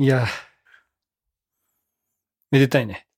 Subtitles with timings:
[0.00, 0.28] いや、
[2.52, 3.08] めでたいね。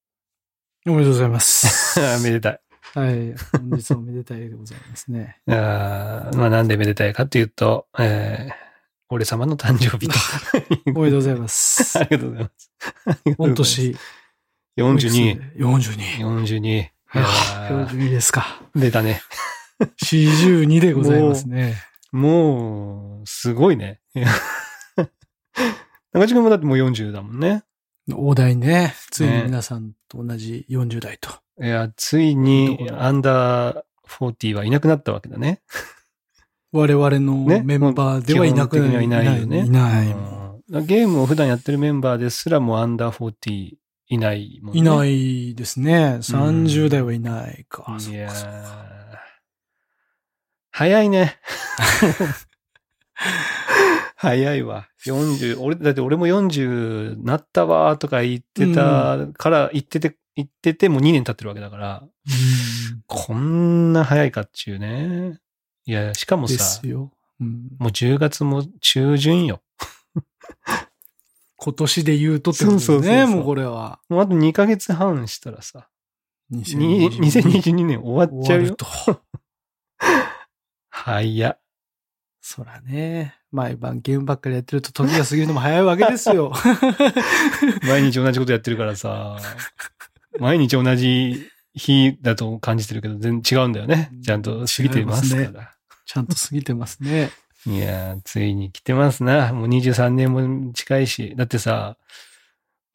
[0.87, 2.01] おめでとうございます。
[2.25, 2.61] めでたい。
[2.95, 3.35] はい。
[3.53, 5.37] 本日もめでたいでございますね。
[5.47, 8.55] あーまあなんでめでたいかっていうと、えー、
[9.11, 10.15] 俺様の誕生日と。
[10.97, 12.05] おめでとうございますあ。
[12.05, 12.73] りがとうございます。
[13.37, 13.97] 御年。
[14.79, 15.57] 42。
[15.57, 16.19] 42。
[16.19, 16.67] 42。
[16.67, 18.63] いやー42ですか。
[18.75, 19.21] 出たね。
[20.03, 21.77] 42でございますね。
[22.11, 24.01] もう、すごいね。
[26.13, 27.63] いや中地君もだってもう40だもんね。
[28.13, 28.95] 大台ね。
[29.11, 31.31] ついに皆さんと同じ40代と。
[31.63, 35.63] いや、ついどにアンダー40はいなくなったわけだね。
[36.73, 39.67] 我々のねメンバーではいなく基本的にはいないよね。
[39.67, 40.09] いない。
[40.09, 40.41] うん
[40.71, 44.79] ゲームを普段やってるメンバーですらもうアンダー40いないもんね。。
[44.79, 46.19] いないいですね。
[46.21, 47.85] 30代はいないか。
[47.89, 48.91] うかそうかー
[50.71, 51.41] 早いね。
[54.23, 54.87] 早いわ。
[55.07, 62.11] 40、俺、だって俺も40なったわーとか言ってたから、言ってて、言っててもう2年経ってるわけだから、うん
[63.07, 65.41] こんな早いかっちゅうね。
[65.87, 66.83] いや、しかもでさ。
[66.85, 67.11] うん
[67.79, 69.63] もう10月も中旬よ。
[71.57, 72.99] 今年で言うとってことですね。
[72.99, 74.01] そうそうそうもうこれは。
[74.11, 75.89] もうあと2ヶ月半したらさ、
[76.51, 78.75] に2022 2022年終わっちゃうよ。
[78.75, 78.85] と。
[80.91, 81.61] 早っ。
[82.43, 83.40] そらね。
[83.53, 86.53] 毎晩ゲームばっかりやってると時が過ぎるのも早いわけですよ。
[87.87, 89.37] 毎日同じことやってるからさ、
[90.39, 94.11] 毎日同じ日だと感じてるけど、全然違うんだよね。
[94.25, 95.71] ちゃんと過ぎてますから。
[96.07, 97.31] ちゃんと過ぎてますね。
[97.67, 99.53] いやー、ついに来てますな。
[99.53, 101.35] もう23年も近いし。
[101.37, 101.97] だってさ、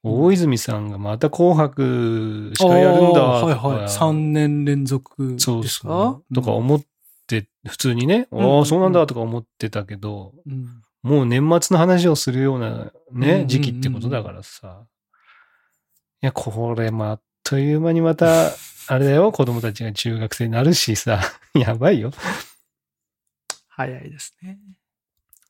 [0.03, 3.21] 大泉さんがまた紅白司会やるんだ。
[3.23, 3.87] はいはい。
[3.87, 5.51] 3年連続ですか？
[5.51, 6.33] そうそう。
[6.35, 6.87] とか思って、
[7.67, 14.87] 普通にね、うんああ、そうなんだとか思ってたけど、うんもう年末の話をするようなうんうんうね、ん時期ってことだからさ。
[16.23, 18.49] いや、これもあっという間にまた、
[18.87, 21.21] あれだよ、子供たちが中学生になるしさ、
[21.53, 22.11] やばいよ。
[23.67, 24.57] 早いですね。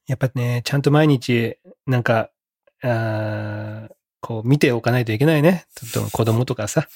[0.07, 2.31] やっぱね、ちゃんと毎日、なんか、
[2.81, 5.67] あーこう見ておかないといけないね。
[5.75, 6.87] ちょっと子供とかさ、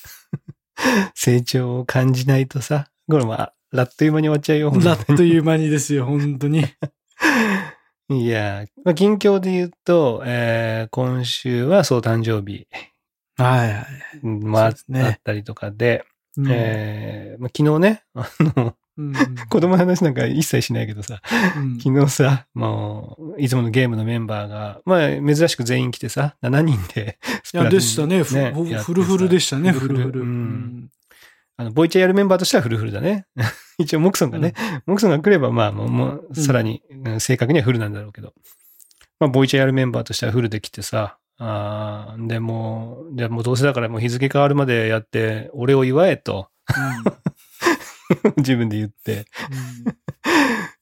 [1.16, 4.74] 成長を感じないとさ、これもああっという間に終わっちゃうよ。
[4.74, 6.66] あっという間にですよ、本当に。
[8.12, 12.68] いや、まあ、近況で言うと、えー今週はそう誕生日
[13.38, 13.86] はいはい。
[14.24, 16.04] うんまあ、ねあったりとかで、
[16.36, 19.14] うんえーまあ、昨日ね、あの、うん
[19.50, 21.22] 子供の話なんか一切しないけどさ、
[21.56, 28.24] うん昨日さ、もう、いつものゲームのメンバーが、まあ、珍しく全員来てさ、7人でスいや、でしたね。
[28.24, 30.22] ふやってさフルフルでしたね、フルフルフルフル。
[30.22, 30.32] ううん
[30.86, 30.90] ん
[31.60, 33.26] あの、ボイチャやるメンバーとしてはフルフルだね。
[33.78, 34.54] 一応、モクソンがね、
[34.86, 38.34] モクソンが来れば、まあ、もう、もうさらに、うん正確にはフルなんだろうけど。
[39.20, 46.48] まあ、ボイチャやるメンバーとしてはフルで来てさ、あーでもう、でもうどうせだからもう日付変わるまでやって、俺を祝えと、
[48.38, 49.26] 自分で言って。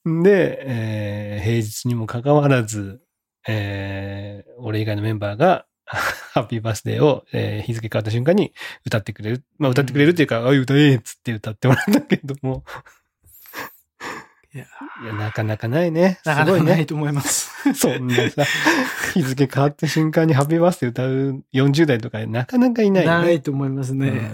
[0.06, 3.02] で、えー平日にもかかわらず、
[3.48, 8.54] えー俺以外のメンバーが、ハッピーバースデーを、えー日付変わった瞬間に
[8.86, 9.44] 歌ってくれる。
[9.58, 12.64] まあ歌ってくれるっていうか、ああいう歌えっつって歌ってもらったけども。
[14.54, 14.66] いや
[15.04, 16.20] いや、なかなかないね。
[16.24, 16.68] すなかなごいね。
[16.68, 17.52] かないと思います。
[17.76, 18.44] そんなさ、
[19.14, 23.26] 日付変わった瞬間にハッピーバースデー歌う40代とかなかなかいないよね。
[23.26, 24.32] ないと思いますうんね。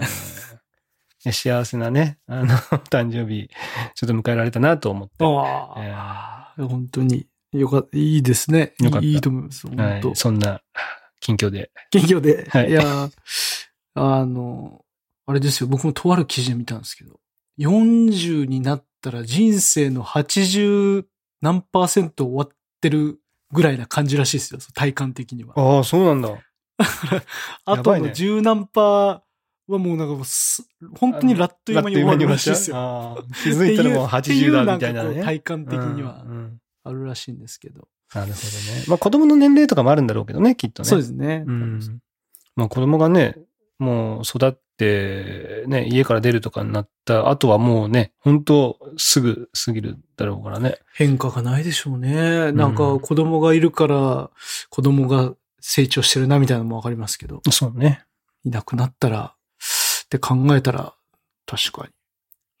[1.24, 2.46] いや幸せなね、あの、
[2.90, 3.48] 誕生日、
[3.94, 5.14] ちょっと迎えられたなと思って。
[5.24, 7.26] ああ、本当に。
[7.52, 7.96] よかった。
[7.96, 8.74] いいですね。
[8.80, 9.66] よかったいいと思います。
[9.66, 10.16] は本当い、。
[10.16, 10.60] そんな
[11.24, 11.70] 近況で。
[11.90, 12.46] 元気で。
[12.50, 13.08] はいいや、
[13.94, 14.84] あの、
[15.26, 15.68] あれですよ。
[15.68, 17.18] 僕もとある記事で見たんですけど、
[17.58, 21.06] 40になったら人生の80
[21.40, 22.48] 何パーセント終わっ
[22.82, 23.20] てる
[23.50, 24.60] ぐらいな感じらしいですよ。
[24.74, 25.54] 体感的には。
[25.56, 26.38] ああ、そうなんだ。
[27.64, 29.20] あとのやばいね10何パー
[29.68, 30.68] はもうなんかもうす、
[30.98, 33.24] 本当にラッという間に終わるらしいですよ。
[33.42, 35.22] 気づいたらもう80だみたいなね。
[35.22, 36.22] 体感的には
[36.82, 37.88] あるらしいんですけど。
[38.14, 38.84] なるほどね。
[38.88, 40.88] まあ子供の年齢とかもあるんだろうけどね、きっとね。
[40.88, 41.44] そうですね。
[41.46, 42.00] うん。
[42.56, 43.36] まあ子供がね、
[43.78, 50.78] もう育って、ね、家から出るとかになった後はもうね、本当すぐ過ぎるだろうからね。
[50.94, 52.52] 変化がないでしょうね。
[52.52, 54.30] なんか子供がいるから、
[54.70, 58.04] 子供が成長してるなみたいなのもわかりますけど、そうね。
[58.44, 59.34] いなくなったら、
[60.04, 60.94] って考えたら、
[61.46, 61.92] 確かに。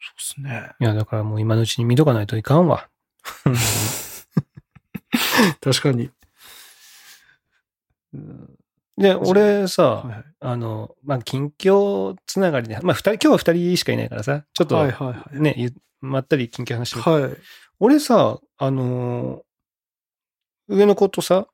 [0.00, 0.70] そうですね。
[0.80, 2.88] いや、だからもう今のうちに見とかないといかんわ。
[5.60, 6.10] 確かに。
[8.12, 8.58] うん
[8.96, 15.74] で、俺さ、はいはいあの、まあ、近況つながりで、まあ、二人、今日は二人しかいないからさ、ちょっと、はいはいはい。
[16.00, 17.22] まったり近況話してる。
[17.22, 17.36] はい。
[17.80, 19.42] 俺さ、あのー
[20.66, 21.46] 上の子とさ、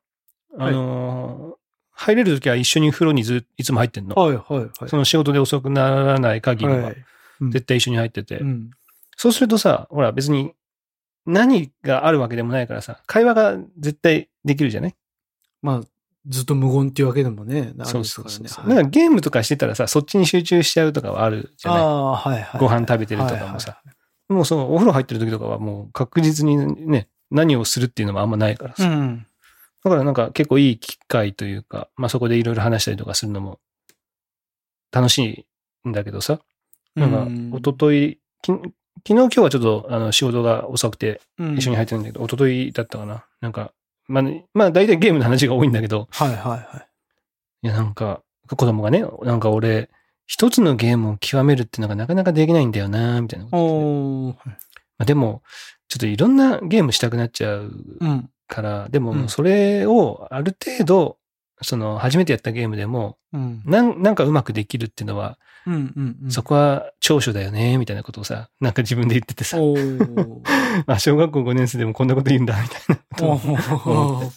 [0.57, 1.61] あのー
[1.93, 4.15] 入れるときは一緒に風呂にずいつも入ってんの。
[4.15, 4.69] はいはいはい。
[4.87, 6.93] その仕事で遅くならない限りは、
[7.51, 8.39] 絶対一緒に入ってて。
[8.39, 8.71] うん。
[9.17, 10.53] そうするとさ、ほら別に
[11.31, 14.95] 何があるわけでもないからさ、会話が絶対できるじゃない？
[15.61, 15.81] まあ、
[16.27, 18.35] ずっと無言っていうわけでもね、あるそうですからね。
[18.35, 18.65] そうそうそう。
[18.67, 21.81] はいなんかゲームとかしてたらさ、そっちに集中しちゃうとかはあるじゃない？
[21.81, 22.59] ああ、はいはい。
[22.59, 23.81] ご飯食べてるとかもさ。
[24.29, 26.57] もうそのお風呂入ってる時とかはもう確実に
[26.87, 28.87] ね、何をするっていうのもあんまないからさ。
[28.87, 29.25] うん。
[29.83, 33.59] だからなんか結構いい機会というか、まあそこでいろいろ話したりとかするのも
[34.91, 35.45] 楽し
[35.85, 36.39] いんだけどさ。
[36.93, 37.25] なんか、
[37.57, 38.73] 一昨日き昨
[39.05, 43.25] 日今日はちょっとあの仕事が遅くて日一緒に入ってるんだけど、一昨日だったかな。
[43.41, 43.73] なんか、
[44.07, 46.57] まあ、ね、まあ大体ゲームの話が多いんだけど、はいはいは
[47.63, 47.67] い。
[47.67, 49.89] いやなんか、子供がね、なんか俺、
[50.27, 54.55] 一つのゲームを極めるっていうのがなかなかできないんだよな、みたいなこと言ってておー。
[54.55, 54.57] ま
[54.99, 55.41] あ、でも、
[55.87, 58.29] ちょっといろんなゲームしたくなっちゃううん。
[58.47, 61.17] から、でうんもそれをある程度、
[61.61, 63.61] その初めてやったゲームでも、うん。
[63.65, 66.31] なんなんかうまくできるっていうのは、うんうんうん。
[66.31, 69.57] そこは長所だよね、みたいなことをさ、なんか自分で言っててさ。
[70.87, 73.31] あ、小学校5年生でもこんなこと言うんだ、みたいなことを
[73.93, 74.33] 思っ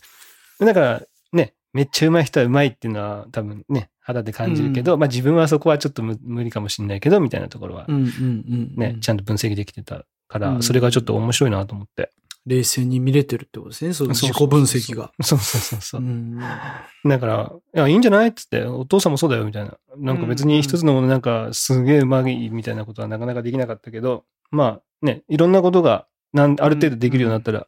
[0.59, 0.65] て。
[0.65, 8.75] だから、ね、めっちゃ上手い人は上手いっていうのは多分ね、肌で感じるけど、まあ自分はそこはちょっと無無理かもしれないけど、みたいなところはうんうんうん。
[8.77, 12.11] ね、ちゃんと分析できてたから、うんそれがちょっと面白いなと思って。
[12.47, 13.95] 冷静に見れてるってことですね。
[13.95, 15.13] その自己分析が。
[15.23, 16.05] そうそうそうそうう。
[16.05, 16.39] ん。
[16.39, 19.79] だから、いや、いいんじゃないっつって、お父さんもそうだよ、みたいな。
[19.97, 27.67] なんか別に一つのものなんかすげえうまいみたいなことはなかなかできなかったけど、まあね、いろんなことがなんある程度できるようになったら、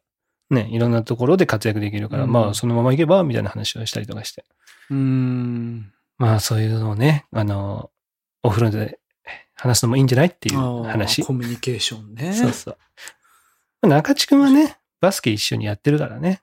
[0.51, 4.45] ね、いろんなところで活躍できるから、うんまあそのままいけば、みたいな話をしたりとかして。
[4.91, 5.93] うん。
[6.19, 7.91] まあそういうのをね、あの、
[8.43, 8.99] お風呂で
[9.55, 11.23] 話すのもいいんじゃないっていう話。
[11.23, 12.33] コミュニケーションね。
[12.33, 12.79] そうそう。
[13.87, 16.43] 中地くんはね、バスケ一緒にやってるからね。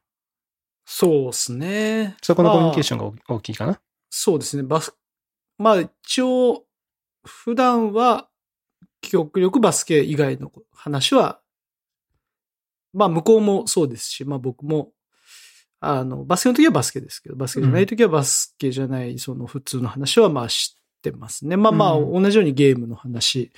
[0.85, 2.17] そうですね。
[2.21, 2.99] そこのコミュニケーション。
[2.99, 3.79] が大きいかな。
[4.09, 4.63] そうですね。
[4.63, 4.95] バス、
[5.57, 6.65] まあ一応、
[7.25, 8.27] 普段は、
[9.01, 11.39] 極力バスケ以外の話は、
[12.93, 14.91] まあ向こうもそうですし、まあ僕も、
[15.79, 21.57] あの、バスケの時はバスケですけど、バスケじゃない時はバスケじゃない、その普通の話はまあ知ってますね。
[21.57, 23.51] まあまあ、う同じようにゲームの話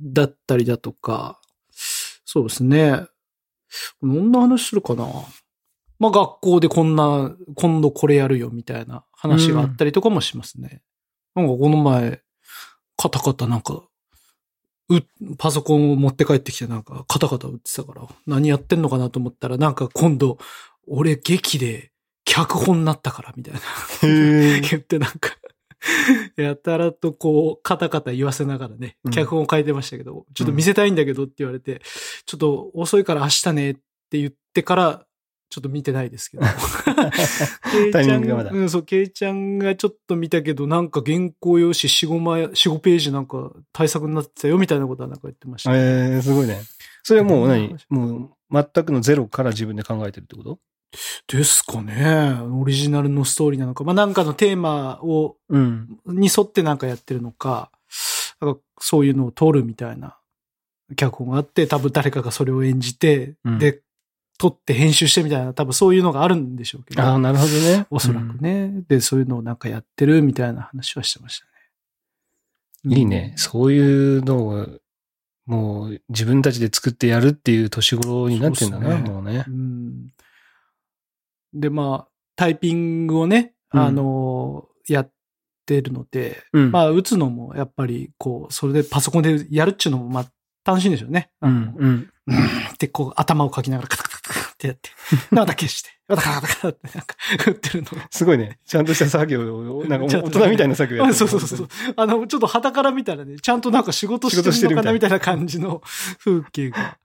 [0.00, 1.40] だったりだとか、
[2.26, 3.06] そうですね。
[4.02, 5.06] どんな話するかな？
[5.98, 10.82] まあ学校でこんな、今度これやるよみたいな話があったりとかもしますね。
[11.34, 12.20] なんかこの前、
[12.96, 13.82] カタカタなんか、
[14.88, 15.00] う、
[15.38, 20.38] パソコンを持って帰ってきてなんかカタカタ打ってたから、何やってんのかなと思ったらなんか今度、
[20.88, 21.92] 俺劇で
[22.24, 23.60] 脚本になったからみたいな。
[24.02, 25.30] へ言ってなんか、
[26.36, 31.82] やたらとこう、カタカタ言わせながらねうん、脚本を書いてましたけど、ちょっと見せたいんだけどって言われて、
[32.24, 33.82] ちょっと遅いから明日ねって
[34.18, 35.06] 言ってから、
[35.48, 36.44] ちょっと見てないですけど。
[37.92, 45.70] タイミングがまだうん、そう、ケイちゃんがちょっと見たけど、なんか原稿用紙4、5枚、4、5ページなんか対策になってたよみたいなことはなんか言ってました。
[45.72, 46.60] えー、すごいね。
[47.02, 47.76] それはもう何？
[47.90, 50.58] うんもう全くのゼロから自分で考えてるってこと？
[51.26, 52.38] ですかね。
[52.40, 53.84] オリジナルのストーリーなのか。
[53.84, 55.98] まあ、なんかのテーマをうん。
[56.06, 57.70] に沿ってなんかやってるのか、
[58.40, 60.18] なんかそういうのを撮るみたいな
[60.96, 63.82] 脚本があって、多分誰かがそれを演じて、うんで、
[64.38, 67.86] 撮って編集してみたいな、多分そういうのがあるんでしょうけど、ああ、なるほどね。
[67.90, 71.50] おそらくね、で、そういうのをなんかやってるみたいな話はしてましたね。
[72.84, 72.92] うん。
[72.92, 73.32] いいね。
[73.36, 74.66] そういうのを、
[75.46, 79.50] もう自分たちで作ってやるっていう年頃になってんだな、ねもうねう。
[79.50, 79.75] ん。
[81.60, 85.10] で、まあ、タイピングをね、うんあの、やっ
[85.66, 86.70] てるので、うん。
[86.70, 90.26] まあ、打つのもやっぱり、こう、それでパソコンでやるっちゅうのも、まあ、
[90.64, 91.30] 楽しいんでしょうね。
[91.42, 91.74] うん。
[91.76, 92.10] うん。
[92.74, 94.90] ってこう頭をかきながらカタカタカタってやって、
[95.30, 98.08] また消して、またカタカタってなんか打ってるのが。
[98.10, 98.58] すごいね。
[98.66, 101.68] ちゃんとした作業を、なんか大人みたいな作業やあってるそうそうそう。
[101.96, 105.82] あの、ちょっと旗から見たらね、ちゃんとなんか仕事してるのかなみたいな感じの
[106.18, 106.98] 風景が、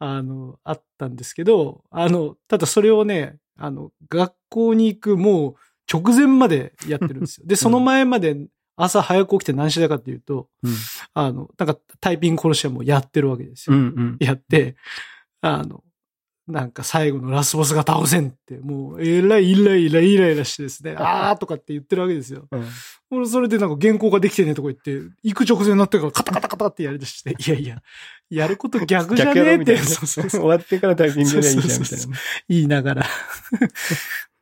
[0.00, 5.54] あの、あったんですけど、あの、ただそれをね、あの、学校に行くもう
[5.92, 7.46] 直前までやってるんですよ。
[7.48, 8.46] で、その前まで
[8.76, 10.74] 朝早く起きて何してたかっていうと、うん。
[11.14, 13.76] あの、なんかタイピング殺しはもうやってるわけですよ。
[13.76, 13.82] うん。
[13.82, 14.16] うん。
[14.20, 14.76] やって、
[15.40, 15.84] あの、
[16.46, 22.46] なんか最後のラスボスが倒せんって、もう、えらいイライライライラしてですね、 あーとかって言ってるわけですよ。
[22.50, 22.64] うん
[23.10, 27.82] 俺それでなんか原稿ができてねとか言って、行く直前になってからカタカタカタってやりだして、 いやいや、
[28.28, 29.76] やること逆じゃねえって。
[29.78, 32.12] そうそうそう終わってからタイピングでいいじゃん、みたいなね。
[32.48, 33.06] 言いながら。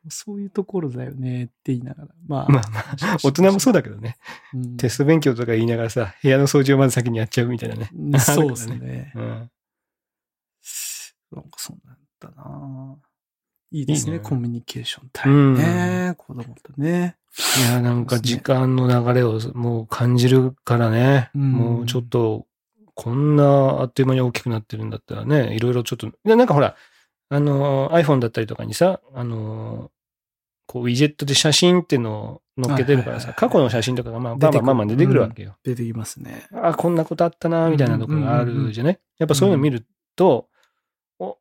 [0.08, 2.08] そういうところだよねって言いながら。
[2.26, 4.16] まあ、まあまあ、大人もそうだけどね。
[4.52, 7.90] うんテスト勉強とか言いながらさ、部屋の掃除をまず先にやっちゃうみたいなね。
[7.94, 9.12] うんそうですね。
[9.14, 9.50] うん。
[11.36, 12.96] なんかそうなんだな。
[13.70, 16.14] いいですね、いいねコミュニケーションタイムね。
[16.18, 17.16] 子供とね。
[17.58, 21.30] いや、なんか時間の流れをもう感じるからね。
[21.34, 22.46] うんもうちょっと、
[22.94, 26.76] こんなあっという間に大きくなってるんだったらね、いろいろちょっと、でなんかほら、
[27.30, 29.90] あの、iPhone だったりとかにさ、あの、
[30.66, 35.56] こう、ウィジェットで写真っていうのを載っけてるからさ、過去の写真とかがまあ、出てくるバンバンバンバン出てくるわけよ。
[35.64, 36.46] 出てきますね。
[36.52, 39.00] あ、こんなことあったな、みたいなとこがあるじゃね。
[39.18, 40.51] やっぱそういうの見ると、お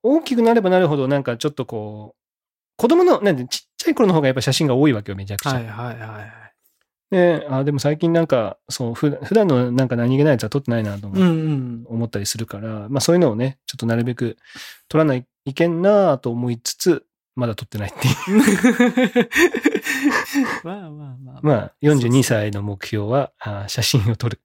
[0.04, 2.22] 大きくなればなるほど、なんかちょっとこう、
[2.78, 5.54] 子供の、なんでちっちゃい頃の方がやっぱ写真が多いわけよ、めちゃくちゃ。
[5.54, 6.42] はいはいはいはい。
[7.12, 14.38] で、あ、でも最近なんか、そう、ふ普段のなんか何気ないやつは撮ってないなと思,、ったりするから、まあそういうのをね、ちょっとなるべく
[14.88, 18.16] 撮らないいけんなと思いつつ、まだ撮ってないっていう。
[20.64, 21.40] まあまあまあ。
[21.42, 24.40] まあ、42歳の目標は、あ写真を撮る。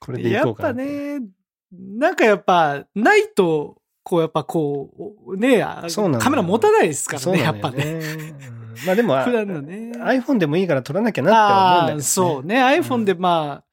[0.00, 0.84] これでいやっぱこうかな。
[0.84, 1.20] ね、
[1.78, 4.90] なんかやっぱ、ないと、こうやっぱこ
[5.26, 5.64] う、ね
[6.18, 7.84] カメラ持たないですからね、やっぱね。
[8.48, 9.92] うんまあでも、あ普段のね。
[9.96, 11.92] iPhone でもいいから撮らなきゃなって思うんだけど、ね。
[11.92, 12.62] ああ、そうね。
[12.80, 13.64] iPhone でまあ、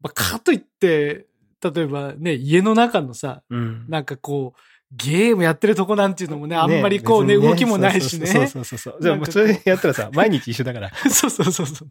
[0.00, 1.26] まあ、かといって、
[1.62, 3.86] 例えばね、家の中のさ、うん。
[3.88, 4.60] なんかこう、
[4.92, 8.26] ゲームやってるとこなんていうのもね、あんまりこうね、別に動きもないしね。
[8.26, 9.02] そうそうそうそう。
[9.02, 10.90] でもそれやったらさ、毎日一緒だから。
[11.10, 11.88] そうそうそうそう。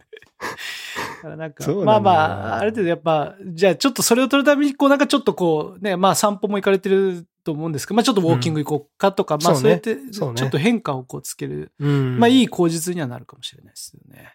[1.17, 2.11] だからなんか、まあま
[2.55, 11.71] あ、ある程度やっぱ、じゃあちょっとそれを取るために、こうなんかちょっとこう、ね、まあ散歩も行かれてると思うんですけど、まあちょっとウォーキング行こうかとか、まあそううやって、ちょっと変化をこうつける。
[11.79, 14.33] うんまあいい口実にはなるかもしれないですよね。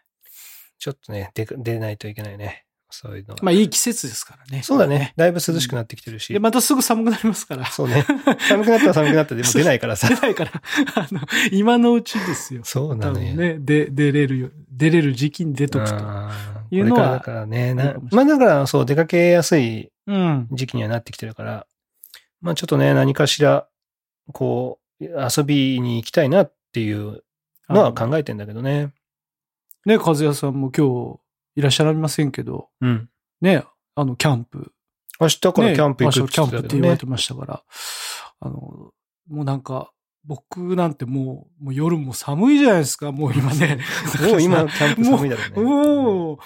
[0.79, 2.65] ちょっとね、出ないといけないね。
[2.93, 3.41] そういうのは。
[3.43, 4.63] まあいい季節ですからね。
[4.63, 5.15] そうだね。。
[5.17, 6.33] だいぶ涼しくなってきてるし。
[6.33, 7.67] で、またすぐ寒くなりますから。
[7.67, 8.05] そうね。
[8.49, 10.15] 寒くなったら寒くなったらでも出ないからさ出。
[10.17, 10.53] ないから、
[10.95, 11.21] あの、
[11.51, 12.61] 今のうちですよ。
[12.65, 13.35] そうなのよ。
[13.35, 15.95] ね、で、出れるよ、出れる時期に出とくと。
[16.71, 17.75] いうのはだからね。
[18.11, 20.49] まあだから、そう、出かけやすいうん。
[20.53, 21.67] 時期にはなってきてるから、
[22.41, 23.67] まあちょっとね、何かしら、
[24.33, 27.23] こう、遊びに行きたいなっていう
[27.69, 28.93] のは考えてんだけどね。
[29.85, 31.21] ね、和也さんも今日
[31.55, 33.09] いらっしゃいませんけど、うん。
[33.41, 34.73] ね、あの、キャンプ。
[35.21, 37.11] 明日からねキャンプ行く明日キャンプって言われてね。
[37.11, 37.63] ましたから、
[38.41, 38.93] あの、
[39.29, 39.93] もうなんか、
[40.25, 43.79] 僕なんてもう、もう夜も寒いじゃないですか、もう今ね。
[44.31, 45.71] もう今、キャンプ寒いだろうね。
[45.71, 46.39] もう、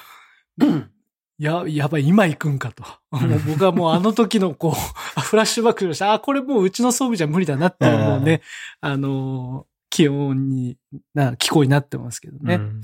[1.38, 2.82] や、やばい、今行くんかと。
[3.10, 4.74] もう僕はもうあの時のこ
[5.16, 8.42] う、 フラッシュバックして、あ、これもううちの装備じゃ無理だなっていうもうね、
[8.80, 10.78] あの、気温に、
[11.14, 12.56] な、気候になってますけどね。
[12.56, 12.82] うん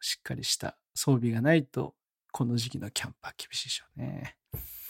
[0.00, 1.94] しっかりした装備がないと、
[2.30, 4.36] この時期のキャンプは厳しいでしょうね。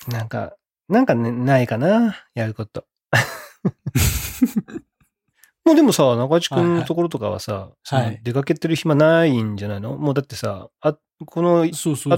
[0.08, 0.56] なんか、
[0.88, 2.84] なんかね、ないかな、やること。
[5.64, 9.96] もうでもさ、中地君のところとかはさ、そのはい出かけてる暇ないんじゃないの？
[9.98, 11.68] もうだってさ、あ、この、あ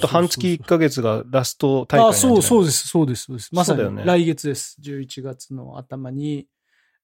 [0.01, 3.55] と半月1ヶ月がラスト大会なんあ、じゃないそう、そうです、そうです、そうです。
[3.55, 4.79] まさにそうだよね来月です。
[4.81, 6.47] 11月の頭に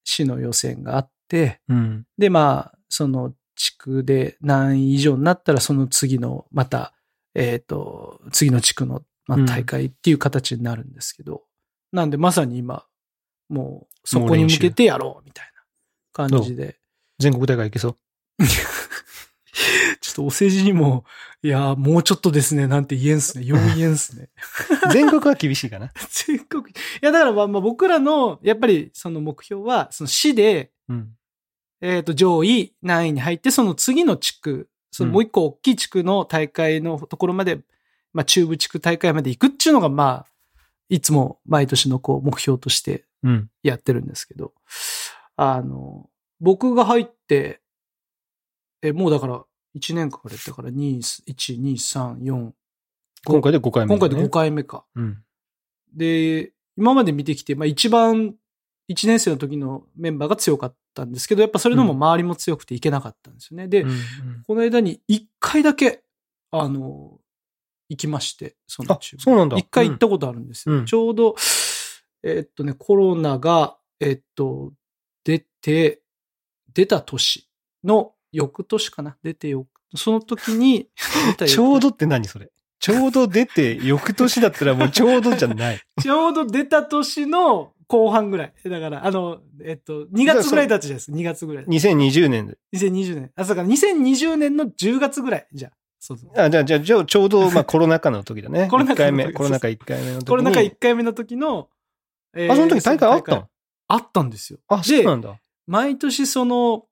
[0.04, 2.06] 市の予選があって、うん。
[2.16, 6.94] で、まあ、その地区で何位以上になったら、その次の、また、
[7.34, 11.42] えっ、と、次の地区の、まあうん大会っていう形になるんですけど、
[11.92, 12.86] なんでまさに今、
[13.50, 16.78] もうそこに向けてやろうみたいな感じで、
[17.18, 17.96] 全国大会行けそう？
[20.00, 21.04] ちょっとお世辞にも、
[21.42, 23.44] いや、もうちょっとですね、なんて言えんすね。
[23.44, 24.30] よう言えんすね。
[24.92, 25.92] 全国は厳しいかな。
[26.26, 26.64] 全国。
[26.64, 31.17] いや、だからまあまあ僕らの、やっぱりその目標は、その市で、うん。
[31.80, 37.60] えっ、と、上位何位に入って、その次の地区、そのもう一個大きい地区の大会のところまで、
[38.12, 40.26] まあ中部地区大会まで行くっていうのが、まあ、
[40.88, 43.50] いつも毎年のこう目標としてうん。
[43.62, 44.52] やってるんですけど、
[45.36, 46.08] あの、
[46.40, 47.60] 僕が入って、
[48.82, 49.44] え、もうだから
[49.76, 52.52] 1年かかれたから、2、1、2、3、4、
[53.24, 54.30] 今回で5回目、今回で5。
[54.30, 54.84] 回目か。
[54.94, 55.18] うん。
[55.92, 58.36] で、今まで見てきて、まあ一番
[58.88, 63.68] 1年生の時のメンバーが強かったんですけど、やっぱそれでも周りも強くていけなかったんですよね。
[63.68, 63.96] で、うんうん。
[64.46, 66.02] この間に1回だけ、
[66.50, 67.18] あの、
[67.88, 69.56] 行きまして、そのあチームそうなんだ。
[69.56, 70.76] 一回行ったことあるんですよ。
[70.76, 70.86] うん。
[70.86, 71.36] ちょうど、
[72.22, 74.72] えっとね、コロナが、えっと、
[75.24, 76.02] 出て、
[76.74, 77.48] 出た年
[77.84, 79.16] の翌年かな。
[79.22, 80.88] 出てよ、その時に、
[81.46, 82.50] ちょうどって何それ？
[82.80, 85.80] ちょうど出て、翌年だったらもうちょうどじゃない。
[86.00, 88.52] ちょうど出た年の後半ぐらい。
[88.64, 91.16] だから、あの、えっと、2月ぐらいたじゃないですか。
[91.16, 91.64] 2月ぐらい。
[91.64, 92.58] 2020年で。
[92.74, 93.32] 2020年。
[93.34, 95.46] あ、そうか、2020年の10月ぐらい。
[95.52, 95.72] じゃあ。
[95.98, 96.30] そうそう。
[96.36, 98.68] あ、じゃあ、じゃあ、じゃあちょうど、まあ、 コロナ禍の時だね。
[98.70, 100.26] コロナ禍の時一回目、コロナ禍1回目の時に。
[100.26, 101.68] これなんか1回目の時の、
[102.34, 103.48] えーあ、その時大会あったの？
[103.88, 104.58] あったんですよ。
[104.68, 105.40] あ、そうでなんだ。
[105.66, 106.84] 毎年その、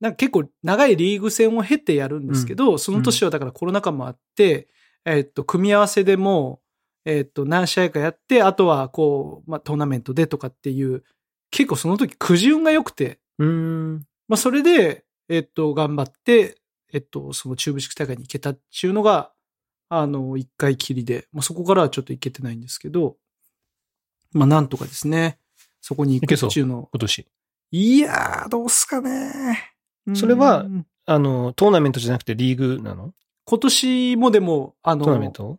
[0.00, 4.68] なんか結構長いリーグ戦を経てやるんですけど、その年はだからコロナ禍もあって、
[5.04, 6.59] えっと、組み合わせでもう、
[7.04, 11.02] えっと、何試合かやって、あとはこう、まあ、トーナメントでとかっていう、
[11.50, 14.06] 結構その時くじ運が良くて、うーん。
[14.28, 16.58] まあ、それで、えっと、頑張って、
[16.92, 19.32] えっと、その中部地区大会に行けたっていうのが、
[19.88, 23.16] あの、一回きりで、まあ、そこからはちょっと行けてないんですけど、
[24.32, 25.38] まあ、なんとかですね、
[25.80, 26.88] そこに行くっていうのを。
[26.92, 27.26] 今年。
[27.72, 29.74] いやー、どうすかね。
[30.14, 33.12] それはうんあの、トーナメントじゃなくてリーグなの？
[33.44, 35.58] 今年もでも、あトーナメンの、ト？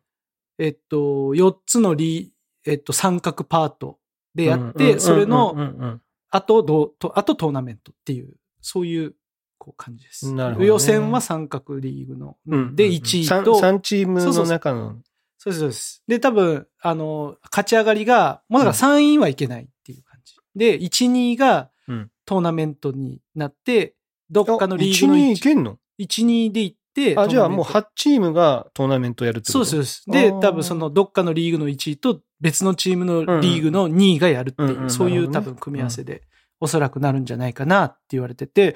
[0.62, 2.34] えっと、4つのリ、
[2.65, 3.98] えっと、三角パート
[4.36, 6.00] でやって、それうんの
[6.30, 9.15] あと、どうと、あとトーナメントっていう、そういう、
[9.58, 10.34] こう感じです。
[10.34, 12.38] なるほどね予選は三角リーグの。
[12.48, 14.96] うんで、1位三と、三チームの中の、
[15.38, 16.03] そうです、そうです。
[16.08, 20.36] で、多分、あの、勝ち上がりが、もうだから3位はいけないっていう感じ。
[20.56, 23.96] で、1、2がうんトーナメントになって、
[24.30, 27.89] どっかのリー1、グの2いけんの？1、2で行って、あ、じゃあもうトーナメント。
[27.89, 29.65] 8チームがトーナメントやるってこと？
[29.65, 36.24] そうです、そうで多分そのどっかのリーグの1位と別のチームのリーグの2位がやるっていう、うんうんそういう多分組み合わせで、
[36.60, 38.75] おそらくなるんじゃないかなって言われてて、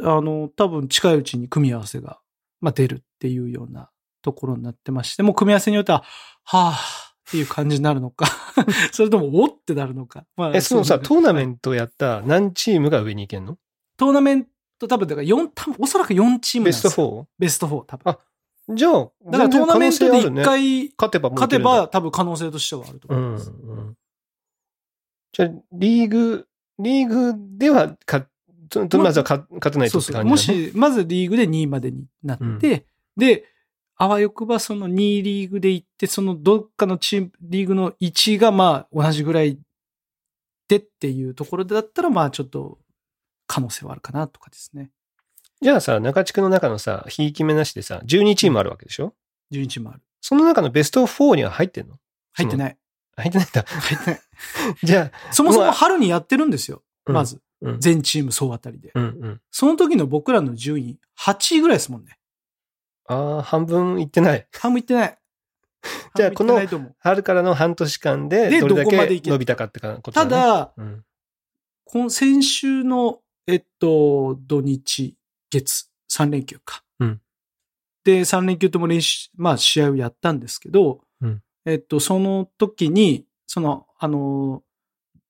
[0.00, 2.20] あの、多分近いうちに組み合わせが、
[2.60, 3.90] まあ、出るっていうような
[4.22, 6.04] ところになってまして、もう組み合わせによっては、
[6.44, 8.26] はぁっていう感じになるのか、
[8.92, 10.24] それともおってなるのか。
[10.36, 11.48] まあえ、そのさ、トーナメト。
[11.50, 13.58] ントやった何チームが上に行けんの？
[13.98, 14.46] トーナメン
[14.78, 17.06] ト多分、だから4、多分おそらく4チームベストですよ。
[17.22, 17.26] 4?
[17.38, 18.18] ベスト4、多分。
[18.76, 23.50] じゃあ、だからトーナメントで1全然可能性あるね回勝てば勝てば多分可能性としてはあるとうん思います。
[23.50, 23.96] うん。
[25.32, 26.46] じゃあ、リーグ、
[26.78, 28.26] リーグではか、
[28.68, 30.24] ととまずは勝勝てないとってそうそう。
[30.24, 30.70] も感じだね。
[30.70, 32.84] し、まずリーグで2位までになって、
[33.16, 33.46] で、
[33.96, 39.58] あわよくばその2位リーグで行って、そのどっかのチーム、リーグの1位がまあ同じぐらい
[40.68, 42.78] でっていうところだったら、まあちょっと
[43.48, 44.90] 可能性はあるかなとかですね。
[45.60, 49.14] じゃあさ、中地区の中のさ、ひいき目なしでさ、12チームあるわけでしょ
[49.52, 50.00] ？12チームある。
[50.20, 51.96] その中のベスト4には入ってんの？
[52.34, 52.76] 入ってない。
[53.16, 53.64] 入ってないんだ。
[53.66, 54.20] 入ってない。
[54.84, 56.84] じゃあ、そもそも春にやってるんですよ。
[57.06, 57.40] うんまず。
[57.62, 57.80] うん。
[57.80, 58.92] 全チーム総当たりで。
[58.94, 59.40] うんうん。
[59.50, 62.18] その時の僕らの順位、8位ぐらいですもんね。
[63.06, 64.46] ああ、半分いってない。
[64.52, 65.18] 半分いってない。
[66.14, 71.04] じゃあ半分いってないと思う春からの半年間で、でどれだどこまでいけ伸びたかってことただね、だ、うん、
[71.84, 75.16] 今先週の、えっと、土日、
[75.50, 76.84] 月、3連休か。
[77.00, 77.20] うん
[78.04, 84.62] で、3連休とも練習、まあ試合をやったんですけど、うんえっと、その時に、その、あの、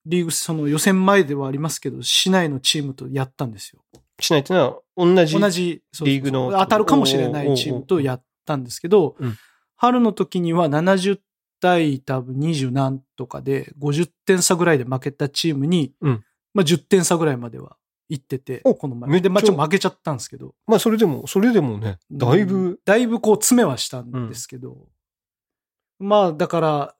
[0.05, 3.81] リーグ、その予選前ではありますけど、市内のチームとやったんですよ。
[4.21, 5.39] しないっていうのは、同じ。
[5.39, 9.37] 同じ、リーグの当たるかもしれないチームとやったんですけどうん、
[9.75, 11.19] 春の時には70
[11.61, 17.77] 対多分20何とかで50点差ぐらいで負けたチームに、うんまあ10点差ぐらいまでは
[18.09, 19.21] 行ってて、おこの前。
[19.21, 20.55] で、まあちょっと負けちゃったんですけど。
[20.67, 24.87] まあ、それでも、それでもね、だいぶ、うんだいぶこう詰めはしたんですけど、
[25.99, 26.95] まあだから、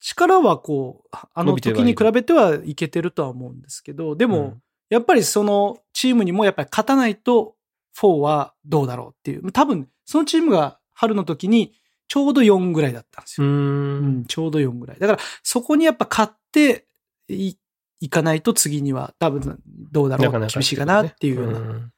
[0.00, 7.54] 力はこう、あの時に比べてはいけてるとは思うんですけど、でも、うんやっぱりそのチームにもやっぱり勝たないと
[7.96, 9.52] 4はどうだろうっていう。
[9.52, 11.72] 多分、そのチームが春の時に
[12.08, 13.40] ちょうど4ぐらいだったんです。
[13.40, 13.46] よ。
[13.46, 14.98] うんん、ちょうど4ぐらい。
[14.98, 16.86] だから、そこにやっぱ勝って
[17.28, 17.54] い
[18.00, 21.92] いかないと次には多分どうだろうなかなか厳しいかなっていうような、ん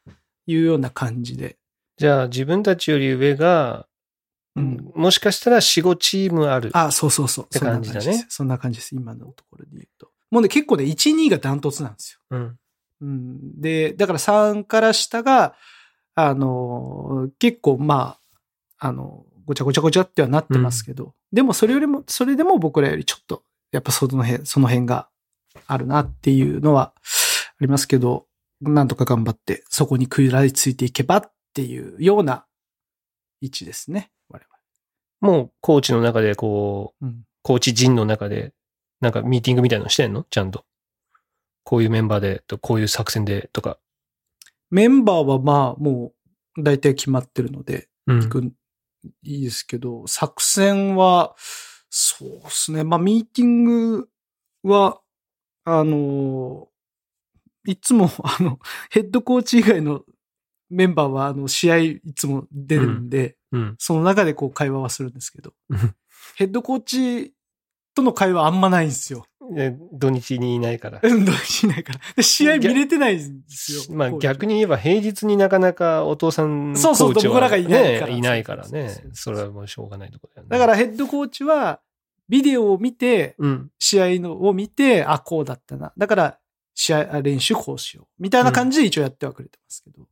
[0.47, 1.57] いうような感じで。
[1.97, 3.87] じゃあ、自分たちより上が、
[4.55, 6.71] うんもしかしたら4、5チームある。
[6.75, 7.45] あ、そうそうそう。
[7.47, 8.37] って感じだねそんな感じです。
[8.37, 8.95] そんな感じです。
[8.95, 10.11] 今のところで言うと。
[10.31, 12.37] もうね、結構ね、1、2がダントツなんですよ。
[12.37, 12.59] うん。
[13.01, 13.61] うん。
[13.61, 15.55] で、だから3から下が、
[16.15, 18.19] あの、結構ま
[18.79, 25.09] あ、あの、ごちゃごちゃごちゃってはなってますけど、でもそれよりも、それでも僕らよりちょっと、やっぱその辺、その辺が
[25.67, 28.27] あるなっていうのはありますけど、
[28.61, 32.47] なんとか頑張って、そこに食らいついていけばっていうような
[33.41, 34.41] 位置ですね、我
[35.21, 37.15] もう、コーチの中で、こう、々。
[37.15, 37.25] うん。
[37.43, 38.53] コーチ陣の中で、
[39.01, 40.25] なんかミーティングみたいなのしてんの？
[40.25, 40.65] ちゃんと。
[41.65, 43.79] こういうメンバーで、とこういう作戦で、とか。
[44.71, 46.13] メンバーはまあ、も
[46.57, 48.53] う、大体決まってるので、うん行く、
[49.23, 51.37] いいですけど、作戦は、
[51.89, 52.83] そうですね。
[52.83, 54.09] まあ、ミーティング
[54.65, 55.01] は、
[55.65, 56.69] あの、
[57.67, 58.59] いつも、 あの、
[58.91, 60.05] ヘッドコーチ以外の
[60.71, 63.77] メンバーは、あの、試合いつも出るんで、うん。
[63.79, 65.95] その中でこう会話はするんですけどうん、
[66.37, 67.35] ヘッドコーチ
[67.95, 69.27] との会話あんまないんですよ。
[69.55, 71.01] で土日にいないから。
[71.03, 72.01] 運動しないから。
[72.17, 73.97] で、試合見れてないんですよ。
[73.97, 78.91] まあ逆に言えば平日になかなかお父さんコそうそう僕らがいないからいないからね。
[79.13, 80.51] それはもうしょうがないところだよね。
[80.51, 81.81] だからヘッドコーチは、
[82.33, 83.71] ビデオを見て、うん。
[83.79, 85.93] 試合のを見て、あ、こうだったな。
[85.99, 86.39] だから、
[86.75, 88.23] 試合、あ練習こうしよう。
[88.23, 90.09] みたいな感じで一応やってはくれてますけど。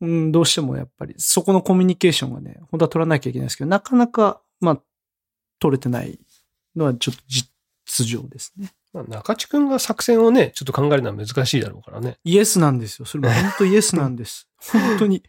[0.00, 4.82] うん、どうしてもやっぱり、そこのコミュニケーションがね、本当は取らなきゃいけないですけど、なかなか、まあ、
[5.58, 6.18] 取れてない
[6.74, 8.72] のはちょっと実情ですね。
[8.94, 12.16] まあ、中地君が作戦をね、ちょっと考えるのは難しいだろうからね。
[12.24, 13.04] イエスなんですよ。
[13.04, 14.48] それも本当イエスなんです。
[14.72, 15.22] 本当に。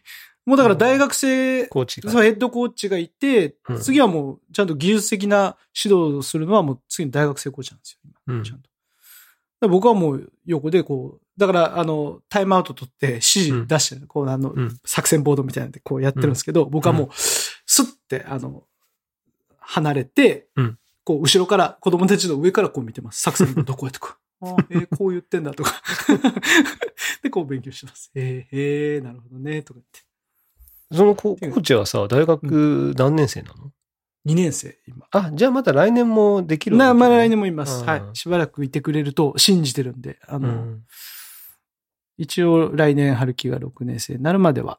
[0.44, 2.10] もうだから大学生、コーチが。
[2.10, 7.98] ヘッドコーチがいて、うん次はもうちゃんと技術的な指導をするのはもう次の大学生コーチなんですよ。
[8.26, 9.68] 今うんちゃんと。
[9.68, 14.76] 僕はもう横でこう、だからあの、タイムアウト取って指示出してる、こうあの、うん。
[14.84, 18.64] 作戦ボードみたいなんでこうやってるんですけど、僕はもう、スッて、あの、
[19.58, 23.22] 離れて、うんこう、後ろから、子供たちの上からこう見てます。
[23.22, 24.16] 作戦ボードこうやってこう。
[24.46, 25.82] あーえーこう言ってんだとか。
[27.22, 28.10] で、こう勉強してます。
[28.14, 30.11] えー、えー、なるほどね、とか言って。
[30.92, 33.70] そのココーチはさ、大学何年生なの、
[34.26, 35.06] 2年生、今。
[35.10, 37.80] あ、じゃあまた来年もできるな、まあ来年年もいます。
[37.80, 38.02] うんはい。
[38.14, 40.82] しばらくいてくれると信じてるんで、あの、うん。
[42.18, 44.78] 一応来年春樹が6年生になるまでは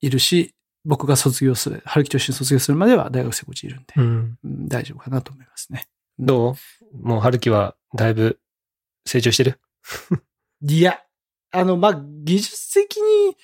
[0.00, 0.54] いるし、
[0.84, 4.38] 僕が卒業する、春樹と一緒に卒業するまでは大学生コーチいるんで、うん。
[4.44, 5.86] うん大丈夫かなと思いますね。
[6.18, 6.56] ど
[7.02, 7.06] う？
[7.06, 8.38] もう春樹はだいぶ
[9.06, 9.60] 成長してる？
[10.62, 11.00] いや、
[11.50, 13.36] あの、まあ、技術的に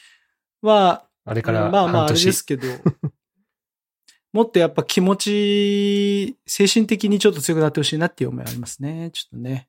[0.62, 2.20] は、あれからまあまあ、半年。
[2.22, 2.66] あれですけど、
[4.32, 9.10] もっとやっぱ気持ち、精神的にちょっと強くなってほしいなっていう思いありますね。
[9.12, 9.68] ちょっとね。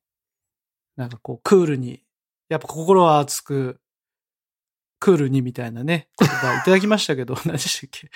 [0.95, 2.03] なんかこう、クールに、
[2.49, 3.79] やっぱ心は熱く、
[4.99, 8.09] クールにみたいなね、言葉いただきましたけど、 何でしたっけ？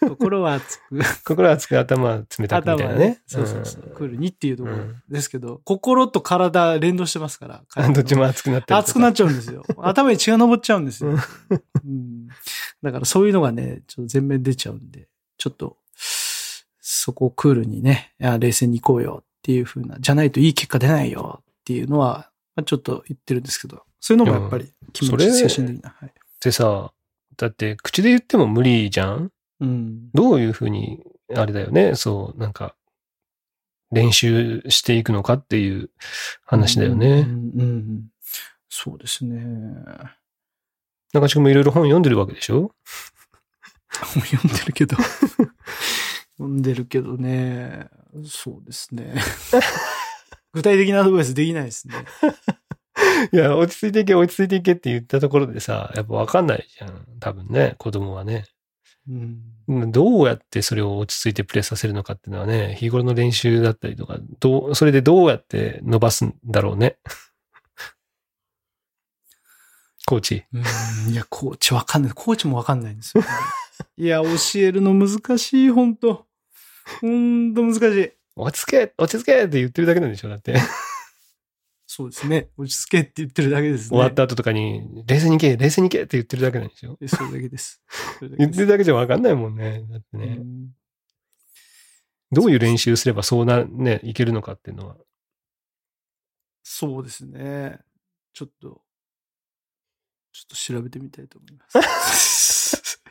[0.00, 3.22] 心は熱く、 心熱く頭は冷たくみたいなね。
[3.26, 7.62] そうそうそう、んクールにっていうところうんですけど、心と体連動してますから。
[7.74, 8.78] あ どっちも熱くなってる。
[8.78, 9.64] 熱くなっちゃうんですよ。
[9.78, 11.10] 頭に血が昇っちゃうんですよ。
[11.10, 12.28] うんうん、
[12.82, 15.78] だからそういうのがね、ちょっと全面出ちゃうんで、ちょっと、
[16.80, 25.94] そこをクールにね、冷静に行こうよっていう風な、じゃないといい結果出ないよっていうのは、まあ、ちょっと言ってるんですけど、そういうのもやっぱり気持ち、それ精神的な。
[25.98, 26.12] はい。
[26.40, 26.92] でさ、
[27.36, 30.10] だって口で言っても無理じゃんうん。
[30.14, 31.02] どういうふうに、
[31.34, 32.74] あれだよね、そう、なんか、
[33.90, 35.90] 練習していくのかっていう
[36.44, 37.20] 話だようん、ね。
[37.20, 38.02] うんうん
[38.70, 39.40] そうですね。
[41.14, 42.72] 中地君もいろいろ本読んでるわけでしょ？
[44.14, 44.96] 本読んでるけど。
[46.36, 47.88] 読んでるけどね。
[48.26, 49.14] そうですね。
[50.52, 51.94] 具体的なアドバイスできないですね。
[53.32, 57.06] いや、落ち着いていけ、落ち着いていけって言ったところでさ、やっぱわかんないじゃん。
[57.20, 58.44] 多分ね、子供はね。
[59.08, 59.42] うん。
[59.68, 66.98] うんどうやってそれを落ち着いてプレイさせるのかっていうのはね、日頃の練習だったりとか、どう、それでどうやって伸ばすんだろうね。
[70.06, 70.44] コーチ。
[70.52, 72.12] うんいや、コーチわかんない。
[72.14, 73.24] コーチもわかんないんですよ。
[73.96, 76.26] いや、教えるの難しい、本当
[77.00, 78.12] 本当難しい。
[78.36, 80.54] 落ち着け落ち着けって言ってるだけなんでしょだって。
[81.98, 82.48] そうですね。
[82.56, 83.88] 落ち着けって言ってるだけですね。
[83.88, 87.82] 終わった後とかに、冷静に行け冷静に行けって言ってるだけなんでしょえそれだけです。
[88.20, 89.84] です言ってるだけじゃわかんないもんね。
[89.90, 90.26] だってうね。
[90.36, 90.68] ん
[92.30, 94.96] どういう練習すればそうな、ね、いけるのかっていうのは。
[96.62, 97.80] そうですね。
[98.32, 98.80] ちょっと、
[100.30, 103.02] ちょっと調べてみたいと思います。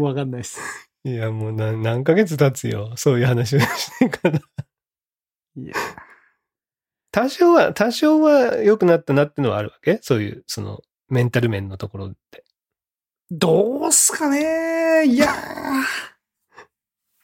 [0.02, 0.58] うわかんないです。
[1.04, 2.92] いや、もう何何ヶ月経つよ。
[2.96, 4.40] そういう話をしてから。
[5.54, 5.74] いや。
[7.12, 9.98] 多少は、多少は良くなったなってのはあるわけ？
[10.02, 12.44] そういう、その、メンタル面のところって。
[13.30, 15.32] どうすかねいやー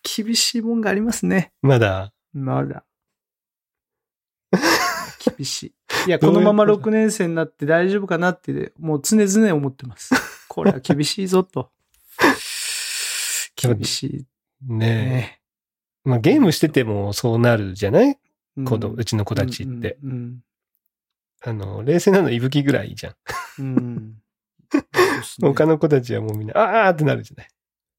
[0.24, 1.52] 厳しいもんがありますね。
[1.62, 2.84] まだ、まだ。
[5.36, 5.74] 厳しい。
[6.06, 10.14] いや、このまま6年生になって大丈夫かなって、もう常々思ってます。
[10.48, 11.70] これは厳しいぞと。
[13.56, 14.26] 厳しい
[14.72, 15.40] ねね。
[16.04, 18.06] まあゲームしててもそうなるじゃない？
[18.06, 18.16] うん
[18.64, 19.98] 子供、うちの子たちって。
[20.02, 20.40] うん。
[21.42, 23.14] あの、冷静なのいぶきぐらいじゃん。
[23.58, 23.96] うん。
[23.96, 24.12] ね
[25.40, 27.48] 他の子たちはもうみんな、あーってなるじゃない。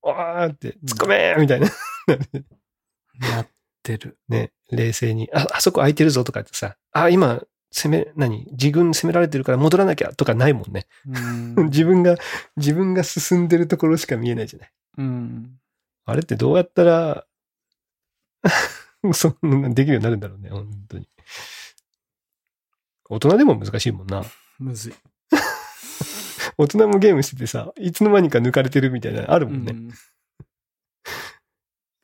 [0.04, 1.68] あーって、突っ込めーみたいな。
[3.20, 3.48] なっ
[3.84, 4.18] てる。
[4.28, 7.42] ね、冷静に、あ、あそこ空いてるぞとかってさ、あ、今、
[7.72, 10.88] 攻め、何自軍攻められてるから戻らなきゃとかないもんね。
[11.08, 11.56] うん。
[11.70, 12.18] 自分が、
[12.56, 14.72] 自分が進んでるところしか見えないじゃない。
[14.98, 15.60] うん。
[16.06, 17.26] あれってどうやったら、
[19.14, 21.08] そんなできるようになるんだろうね、本当に。
[23.10, 24.24] 大人でも難しいもんな。
[24.60, 24.94] むずい。
[26.58, 29.74] 大人もゲームしててさ、いつの間にか抜かれてるみたいなのあるもんね。
[29.74, 29.94] うん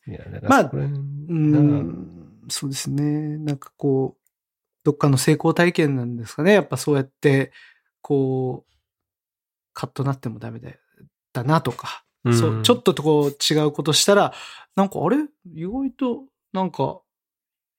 [0.07, 2.45] いや、だからまあうん。
[2.47, 3.37] そうですね。
[3.37, 4.29] なんかこう、
[4.83, 6.53] どっかの成功体験なんですかね。
[6.53, 7.51] やっぱそうやって、
[8.01, 8.73] こう、
[9.73, 10.69] カッとなってもダメだ
[11.33, 14.33] だなとか、うんそう、ちょっとこう違うことしたら、
[14.75, 15.17] なんかあれ？
[15.53, 16.23] 意外と
[16.55, 17.01] なんか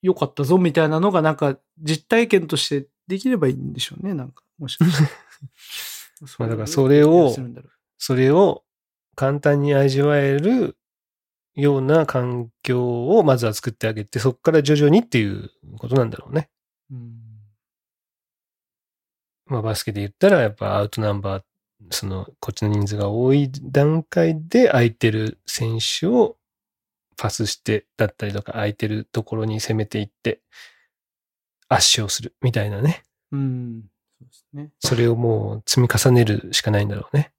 [0.02, 4.14] 良かったぞみたいなのがなんか実体験としてできればいいんでしょうね。
[4.14, 5.10] なんか、もしかしたら。
[6.38, 7.34] まあだからそれを
[7.98, 8.64] それを
[9.14, 10.76] 簡単に味わえる
[11.54, 16.50] ような環境をまずは作ってあげて、そこから徐々にっていうことなんだろうね。
[16.90, 17.18] うん。
[19.46, 21.42] まあバスケで言ったらやっぱアウトナンバー、
[21.90, 26.36] そのこっちの人数が多い段階で空いてる選手を
[27.16, 30.40] パスしてだったりとか空いてるところに攻めていって
[31.68, 33.02] 圧勝するみたいなね。
[33.32, 33.82] うん。
[34.18, 34.70] そうですね。
[34.80, 37.32] それをもう積み重ねるしかないんだろうね。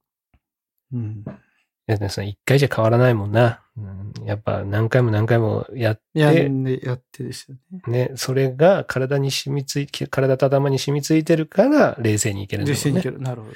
[0.94, 1.24] うん。
[1.28, 3.64] いやでもさ、一回じゃ変わらないもんな。
[3.78, 8.08] うんやっぱ何回も何回もやっやて、んで、やってですよね。
[8.10, 12.80] ね、それが体に染みつい、体と頭に染みついてるから冷静にいけるんだろうね。
[12.80, 13.20] 実践にいける。
[13.22, 13.54] なるほど。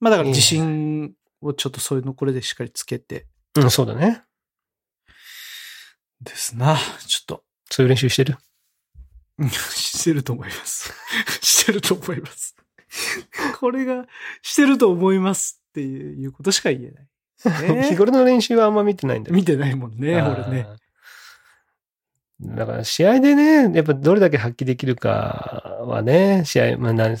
[0.00, 3.26] まあだから自信をちょっとそういうのこれでしっかりつけて
[3.56, 4.22] うん、そうだね。
[6.22, 6.76] ですな。
[7.06, 8.38] ちょっと、そういう練習してる？
[9.38, 10.92] うんしてると思います。
[11.42, 12.56] してると思います。
[13.58, 14.06] これが、
[14.42, 17.08] してると思いますっていうことしか言えない。
[17.74, 20.66] ね 日頃の練習はあんま見てないんだよ見てないもんね、俺ね。
[22.40, 27.16] だから試合でね、やっぱどれだけ発揮できるかはね、試合、まあなん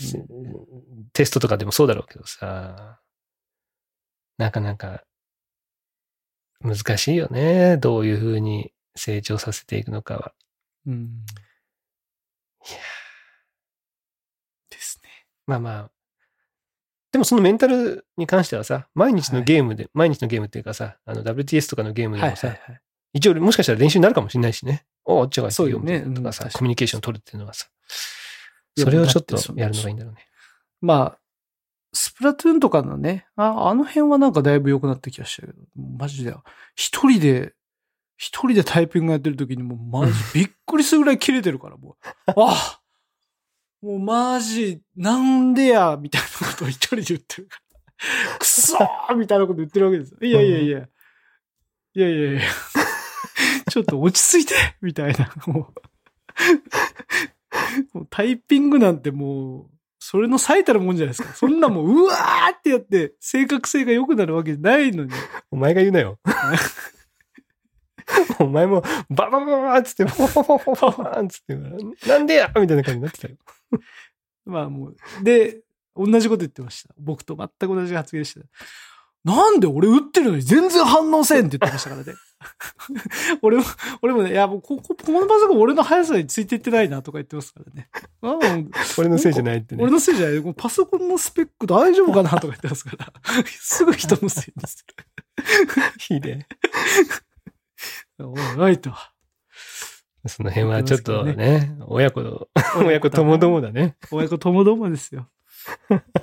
[1.12, 3.00] テストとかでもそうだろうけどさ、
[4.38, 5.04] なかなか
[6.60, 7.76] 難しいよね。
[7.78, 10.32] どういうふうに成長させていくのかは。
[10.86, 10.94] うん。
[12.68, 12.78] いや
[14.70, 15.10] ですね。
[15.46, 15.90] まあまあ。
[17.12, 22.80] でもそのメンタルに関してはさ、毎日のゲームで、毎日のゲームっていうかさ、あの WTS とかのゲームではいもさ、はいはい。
[23.14, 24.84] 一応もしかしたら練習になるかもしれないしね。
[25.04, 27.68] おあっちがそうよねとかさ、うんコミュニケーション取るっていうのはさ、
[28.76, 30.26] それをちょっとやるのがいいんだろうね。
[30.80, 31.18] まあ、
[31.92, 36.34] スプラトゥーンとかのね、ああの辺はなんかだいぶ良くなった気がしたけど、マジで、
[36.74, 37.54] 一人で、
[38.16, 42.32] 一人でタイピングやってる時にもうマジびっくりするぐらい切れてるから、もう。
[42.36, 42.80] あ
[43.82, 47.60] もうマジ、なんでや、みたいなことを一人で言ってるか
[48.32, 48.38] ら。
[48.38, 50.18] くそーみたいなこと言ってるわけですよ。
[50.20, 50.78] いやいやいや。
[51.94, 52.40] いやいやいや。
[53.70, 55.30] ちょっと落ち着いてみたいな。
[55.46, 55.74] もう
[57.92, 61.34] もうタイピングなんてもう、それの最たるもんじゃないですか。
[61.34, 65.10] そんなもう、うわーってやって、正確性が良くなるわけじゃないのに。
[65.50, 66.18] お前が言うなよ。
[68.40, 73.36] お前も、バババババっつって、フォフォフォフォフォフォンっつって、なんでやみたいな感じになってたよ。
[74.44, 75.60] まあもう、で、
[75.94, 76.94] 同じこと言ってました。
[76.98, 78.46] 僕と全く同じ発言してた。
[79.26, 82.14] なんで俺打ってるのに全然反応せんって言ってましたからね。
[83.42, 83.64] 俺も、
[84.00, 87.88] 俺もね、いやもうここ、このパソコン俺の速さについていってないなとか言ってますからね。
[88.22, 88.38] あ
[88.96, 89.90] 俺のせいじゃないってね俺。
[89.90, 90.54] のせいじゃない。
[90.54, 93.12] パソコンのスペック大丈夫かなとか言ってますから。
[93.48, 94.86] すぐ人のせいにす
[95.98, 96.46] ひでる。
[98.18, 98.92] おいおいと。
[100.26, 102.48] その辺はちょっとね、親子、
[102.84, 103.96] 親子ともどもだね。
[104.10, 105.28] 親子ともどもですよ。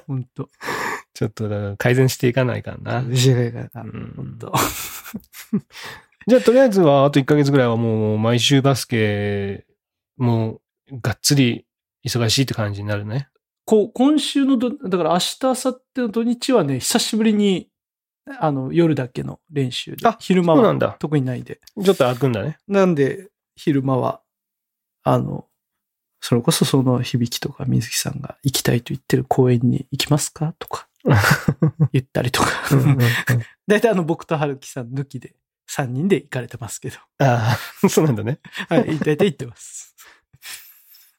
[0.07, 0.49] ほんと。
[1.13, 2.99] ちょっとだから改善していかないからな。
[2.99, 4.53] うんほんと。
[6.27, 9.65] じゃあとりあえずはあと1ヶ月ぐらいはもう毎週バスケ、
[10.17, 11.65] もうがっつり
[12.05, 13.29] 忙しいって感じになるね。
[13.65, 17.69] こう、今週のど、だから明日、明後日の土日はね、久しぶりに、
[18.39, 20.95] あの、夜だけの練習であ、昼間はそうなんだ。
[20.99, 21.59] 特にないで。
[21.83, 22.57] ちょっと開くんだね。
[22.67, 24.21] なんで、昼間は、
[25.03, 25.45] あの、
[26.21, 30.87] それこそその響きとか水木さんが行きたいと言ってる公園に行きますかとか
[31.91, 32.47] 言ったりとか。
[33.67, 35.35] 大体あの僕と春樹さん抜きで
[35.69, 36.97] 3人で行かれてますけど。
[37.17, 38.39] ああ、そうなんだね。
[38.69, 39.95] はい、大体行ってます。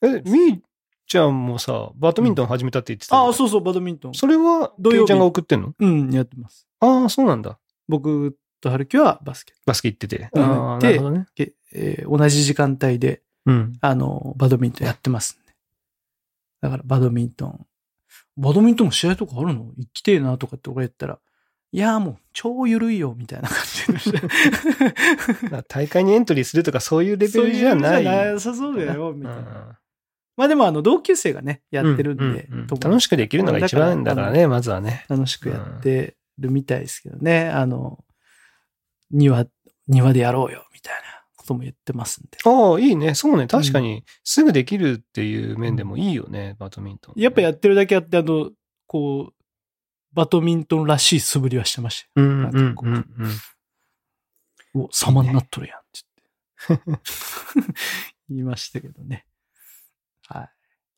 [0.00, 0.60] え、みー
[1.06, 4.14] ちゃんもさ、バドミントン始めたって言ってたけどああ、そうそう、バドミントン。
[4.14, 5.74] それは、土曜ちゃんが送ってんの？
[5.78, 6.66] うん、やってます。
[6.85, 7.59] ああ、そうなんだ。
[7.88, 9.55] 僕と春樹はバスケ。
[9.66, 10.31] バスケ行ってて。
[10.33, 11.27] うんああ、でなるほどね。
[11.35, 13.73] けえー同じ時間帯で、うん。
[13.81, 15.53] あの、バドミントンやってますんで。
[16.62, 17.66] だからバドミントン。
[18.37, 19.70] バドミントンの試合とかあるの？
[19.77, 21.18] 行きてえなとかって俺言ったら、
[21.73, 24.12] いや、もう超緩いよ、みたいな感じで し
[25.51, 25.62] た。
[25.64, 27.92] 大会にエントリーするとかそういうレベルじゃない。
[27.92, 29.38] そううじゃなさそうだよ、みたいな。
[29.40, 29.77] うん
[30.37, 35.05] まあでもあの、同級生がね、やってるんで、うんうんうん楽しくできるのが一番だからね、まずはね。
[35.09, 37.49] 楽しくやってるみたいですけどね。
[37.49, 38.05] あの、
[39.11, 39.47] 庭、
[39.88, 41.01] 庭でやろうよ、みたいな
[41.37, 42.38] ことも言ってますんで。
[42.44, 43.14] ああ、いいね。
[43.14, 43.47] そうね。
[43.47, 47.20] 確かに、すぐできるっていう面でもいいよね、バドミントン。
[47.20, 48.51] やっぱやってるだけあって、あの、
[48.87, 49.35] こう、
[50.12, 52.27] バドミントンらしい素振りはしてましたよ。
[52.27, 52.94] うんうんうん
[54.75, 54.85] うん。
[54.85, 56.01] お、様になっとるやんって
[56.68, 57.01] 言って。
[58.31, 59.27] 言いましたけどね。
[60.29, 60.51] はい。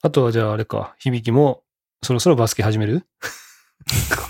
[0.03, 1.64] あとはじゃああれか、響きも、
[2.03, 3.07] そろそろバスケ始める？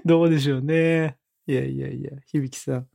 [0.04, 1.16] どうでしょうね。
[1.48, 2.88] いやいやいや、響さん。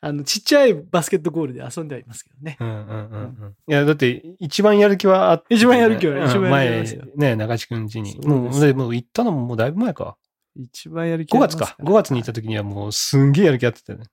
[0.00, 2.58] あの、ちっちゃいバスケットゴールで遊んではいますけどね。
[2.60, 3.56] うんうんうんうん。
[3.66, 8.18] いや、だって、一番やる気はあって、一番やる気はうん一番やる気はますよ前、ね、中地くん家に。
[8.26, 10.18] もう、でもう行ったのももうだいぶ前か。
[10.54, 11.82] 一番やる気5あります月か。
[11.82, 14.06] 5月に行った時にはもうすんげえやる気あってたよね。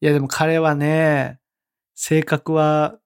[0.00, 1.38] いや、でも彼はね、
[1.94, 2.98] 性格は、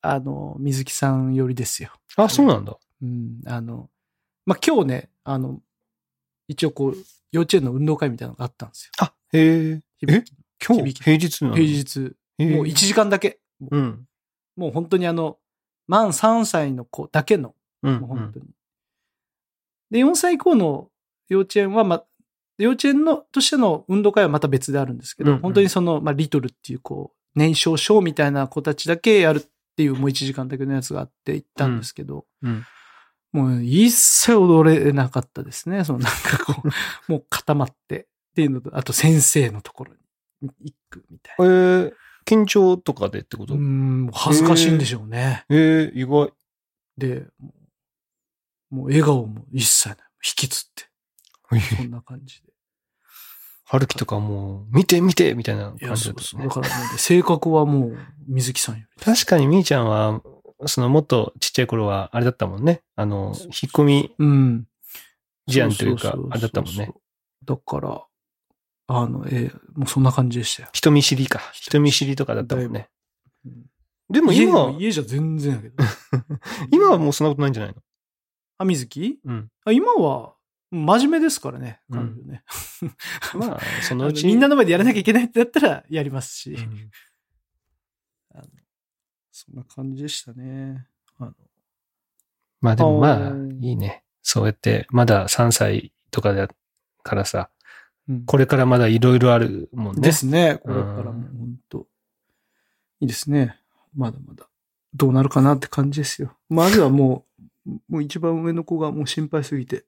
[0.00, 1.90] あの、水木さん寄りですよ。
[2.16, 2.78] あ、そうなんだ。
[3.02, 3.42] うん。
[3.46, 3.90] あの、
[4.46, 5.60] まあ、今日ね、あの、
[6.50, 6.94] 一応こう、
[7.30, 8.90] 幼稚園の運動会みたいなのがあったんですよ。
[8.98, 9.82] あ、へえ。
[9.98, 10.36] 響き
[10.66, 11.00] 今日？
[11.00, 11.54] 平日なの？
[11.54, 11.66] 平。
[11.68, 12.00] 日。
[12.00, 13.38] もう1時間だけ。
[13.60, 14.06] もううん。
[14.56, 15.38] もう本当にあの、
[15.86, 18.00] 満3歳の子だけの、うん。
[18.00, 18.46] もう本当に。
[19.92, 20.88] で、4歳以降の
[21.28, 22.02] 幼稚園は、ま、
[22.58, 29.42] 幼稚園のとしての運動会はまた別であるんですけど、うんうん本当にその、まあ、リトルっていうこう、年少賞みたいな子たちだけやるっ
[29.76, 32.64] ていうもう1時間だけのやつがあって行ったんですけど、うん。
[33.32, 35.84] もう一切踊れなかったですね。
[35.84, 36.68] そのなんかこう、
[37.12, 39.94] もう固まってっていうのと、あと先生のところ
[40.42, 41.46] に行くみたいえな。
[41.46, 41.92] ー、
[42.26, 43.54] 緊張とかでってこと？
[43.54, 45.44] うーん、恥ずかしいんでしょうね。
[45.48, 46.32] えー、意外。
[46.98, 47.26] で、
[48.70, 49.96] もう笑顔も一切ない。
[50.24, 50.88] 引きつって。
[51.76, 52.50] そんな感じで。
[53.64, 56.40] 春樹とかもう、見て見てみたいな感じそうそう。
[56.40, 56.70] だったねだ。
[56.70, 59.04] からね、性格はもう、水木さんより。
[59.04, 60.20] 確かにみーちゃんは、
[60.66, 62.82] そのもっとちっちゃい頃はあれだったもんね。
[62.96, 64.66] あの、引っ込みうん。
[65.52, 66.92] 思案というかあれだったもんね。。
[67.44, 68.02] だから、
[68.88, 70.68] あの、えーもうそんな感じでしたよ。
[70.72, 71.40] 人見知りか。
[71.52, 72.88] 人見知りとかだったもんね。
[73.44, 73.66] うん
[74.12, 75.84] でも家今は、家じゃ全然やけど。
[76.72, 77.80] 今はもうそんなことないんじゃないの？
[78.58, 79.20] あ、水木？
[79.24, 79.48] うん。
[79.64, 80.34] あ今は、
[80.72, 82.42] 真面目ですからね、うんね。
[83.36, 86.54] まあ、そ あののうちみんなの前でやらなきゃいけないってなったらやりますし。
[86.54, 86.90] うん
[89.50, 90.86] そんな感じでしたね。
[91.18, 91.32] あの
[92.60, 94.04] まあでもまあいいね。
[94.22, 96.48] そうやって、まだ3歳とかだ
[97.02, 97.50] からさ、
[98.08, 100.02] うんこれからまだいろいろあるもんね。
[100.02, 100.60] ですね。
[100.62, 101.86] これからも本当
[103.00, 103.56] いいですね。
[103.94, 104.48] まだまだ。
[104.94, 106.36] どうなるかなって感じですよ。
[106.48, 107.24] まずはも
[107.68, 109.84] う、もう一番上の子がもう心配すぎて、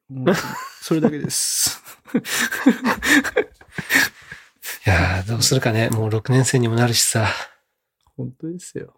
[0.81, 1.83] それだけです。
[4.87, 5.89] いやーどうするかね。
[5.91, 7.27] もう6年生にもなるしさ。
[8.17, 8.95] 本当ですよ。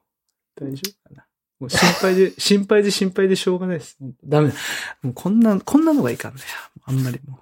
[0.57, 1.27] 大丈夫かな。
[1.61, 3.97] もう心配で、心配で心配でしょうがないです。
[4.25, 4.55] ダメだ。
[5.03, 6.41] もうこんな、こんなのがいかんね。
[6.85, 7.39] あんまりも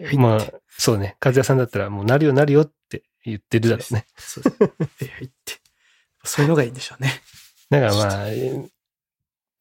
[0.00, 0.04] う。
[0.04, 1.16] はいまあ、そうね。
[1.24, 4.06] 和也さんだったらもうなるよなるよって言ってるだろうね。
[4.16, 4.62] そうです。
[4.62, 5.60] はいはいって。
[6.24, 7.12] そういうのがいいんでしょうね。
[7.70, 8.68] だからまあ、えー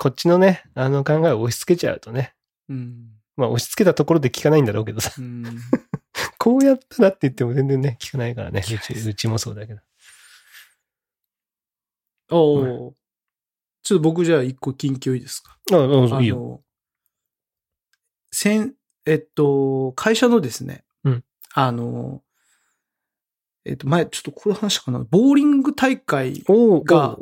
[0.04, 2.34] こっちのね、あの考えを押し付けちゃうとね。
[2.67, 3.12] うん。
[3.38, 5.13] まあ押し付けたところで聞かないんだろうけどさ。
[5.17, 5.46] うん。
[6.38, 8.62] こうやったらって言っても全然ね、聞かないからね。
[8.67, 9.80] うち、うちもそうだけど。
[12.34, 12.54] お
[12.88, 12.96] お、
[13.84, 15.58] ちょっと僕じゃあ一個緊急いいですか？
[15.72, 16.36] ああ、いいよ。
[16.38, 16.62] の、
[18.32, 18.74] 先、
[19.06, 21.24] えっと、会社のですね、うん。
[21.54, 22.24] あの、
[23.65, 27.17] えっと、前、ちょっとこれ話したかな、ボーリング大会、が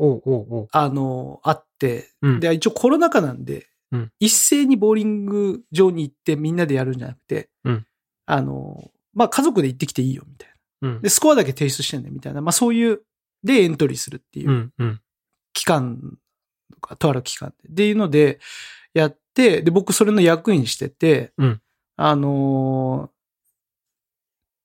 [0.71, 2.39] あの、あって、うん。
[2.39, 4.11] で、一応コロナ禍なんで、うん。
[4.19, 7.85] 一斉にボーリング場に行ってみんなでやるんじゃなくて、うん。
[8.25, 10.49] あの、まあ、家族で行ってきていいよ、みたい
[10.81, 10.89] な。
[10.89, 11.01] うん。
[11.01, 13.01] で、スコアだけ提出してね、みたいな、まあ、そういう、
[13.43, 14.71] で、エントリーするっていう。
[15.53, 16.17] 期間
[16.73, 17.69] とか、とある期間で。
[17.69, 18.39] っていうので、
[18.93, 21.61] やって、で、僕それの役員してて、うん
[21.97, 23.21] あのー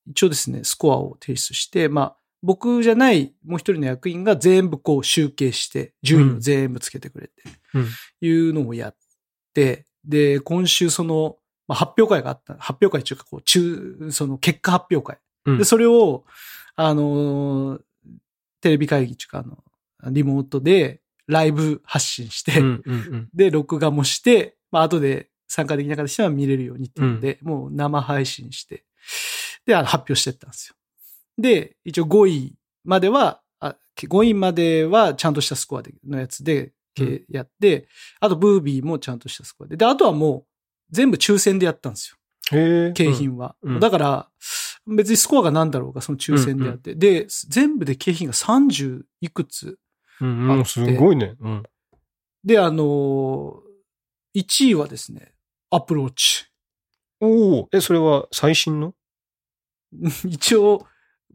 [0.09, 7.33] 一応ですね、スコアを提出して、まあ、僕じゃないもう一人の役員が全部こう集計して、順位を全部つけてくれて、
[7.73, 7.87] うん
[8.21, 8.95] いうのをやっ
[9.53, 11.35] て、で、今週その、
[11.67, 15.19] まあ、発表会があった、発表会っていうか、こう、中、その結果発表会。
[15.45, 16.23] うんで、それを、
[16.77, 17.81] あのー
[18.67, 23.29] テレビ会議っていうか、あの、リモートでライブ発信して、うんうんうん。
[23.33, 28.83] で、録画もして、まあ、後で参加できなかった人は見れるようにっていうので、もう生配信して、
[29.65, 30.75] で、あの発表してったんですよ。
[31.37, 37.87] で、一応5位までは、あ5位まではちゃんとしたスコアでのやつで、けやって、
[38.19, 39.77] あとブービーもちゃんとしたスコアで。
[39.77, 40.45] で、あとはもう
[40.91, 42.17] 全部抽選でやったんですよ。
[42.93, 43.55] 景品は。
[43.61, 44.29] うんだから、
[44.87, 46.95] 別にスコアが何だろうが、その抽選でやって。
[46.95, 49.77] で、全部で景品が30いくつ。
[50.21, 50.49] うん。
[50.49, 51.35] うん、すごいね。
[51.39, 51.63] うん。
[52.43, 55.33] で、あのー、1位はですね、
[55.69, 56.45] アプローチ。
[57.19, 58.93] おおえ、それは最新の？
[60.25, 60.85] 一応、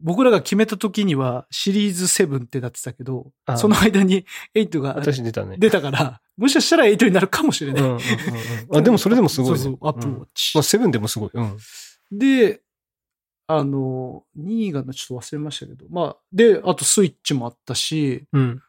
[0.01, 4.25] 僕らが決めた時にはシリーズ7ってなってたけどあ、その間に
[4.55, 5.57] 8が私出たね。
[5.57, 7.83] 出たから、もしかしたら8になるかもしれない。
[7.83, 7.99] うんうんうん
[8.69, 8.77] うん。
[8.77, 9.57] あ、でもそれでもすごいね。
[9.61, 10.57] そうそう、アプローうんチ。
[10.57, 11.29] まあ、セブンでもすごい。
[11.31, 11.57] うん。
[12.11, 12.62] で、
[13.57, 18.61] あの、2位がちょっと忘れましたけど、まあ、で、あとスイッチもあったし、うん。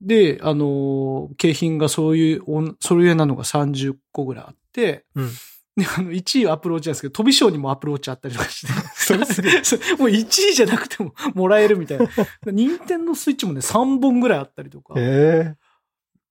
[0.00, 5.30] で、あの、景品がそういうおん、それなのが30個ぐらいあって、うん
[5.76, 12.08] で、あの、1位はアプローチなんですけど、飛び賞にもアプローチあったりとかして、それすげえそうもう1位じゃなくても もらえるみたいな。
[12.46, 15.56] 任天堂スイッチもね、3本ぐらいあったりとか、ええ。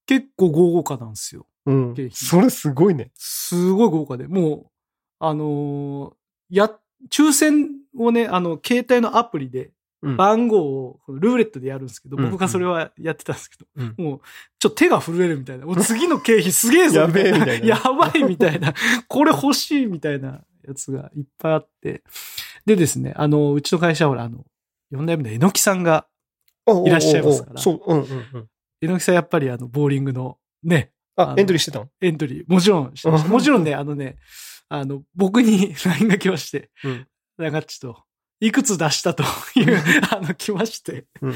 [0.07, 1.47] 結構豪華なんですよ。
[1.67, 3.11] うんそれすごいね。
[3.15, 4.65] すごい豪華で、もう、
[5.19, 6.13] あのー
[6.49, 6.71] や、
[7.09, 10.17] 抽選をね、あの、携帯のアプリでうん。
[10.17, 12.29] 番号をルーレットでやるんですけど、うん。
[12.29, 13.95] 僕がそれはやってたんですけど、うん。
[13.97, 14.19] もう、
[14.59, 15.65] ちょっと手が震えるみたいな。
[15.65, 17.65] もう次の経費すげえぞやべえみたいな。
[17.65, 18.73] やばいみたいな。
[19.07, 22.03] これ欲しいみたいなやつがいっぱいあって。
[22.65, 24.45] でですね、あの、うちの会社はほら、あの、
[24.91, 26.05] 4代目のえのきさんが、
[26.85, 27.59] いらっしゃいますから。
[27.59, 28.49] そう、うんうんうん。
[28.81, 31.89] えのきさんやっぱりあの、ボーリングのね、あエントリーしてたの？
[32.01, 33.29] エントリー、もちろんしてました、う。
[33.29, 34.17] んもちろんね、あのね、
[34.69, 37.07] あの、僕に LINE が来まして、うん
[37.37, 38.03] 長っちと、
[38.39, 39.23] いくつ出したと
[39.55, 39.77] いう、
[40.09, 41.05] あの、来まして。
[41.21, 41.33] うん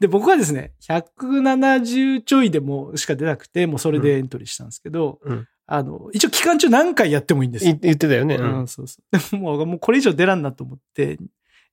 [0.00, 7.72] で、僕はですね、170ちょいでもしか出なくて、もうそれでエントリーしたんですけど、うんあの、一応期間中何回やってもいいんですよ。
[7.72, 8.36] い言ってたよね。
[8.36, 9.18] ううんん、そうそう。
[9.18, 11.18] でももう、もうこれ以上出らんなと思って、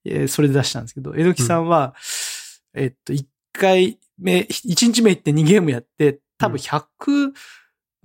[0.03, 1.95] えーそれで出したんですけど、江戸木さんは、
[2.74, 6.58] えっと、1回目、1日目行って2ゲームやって、多分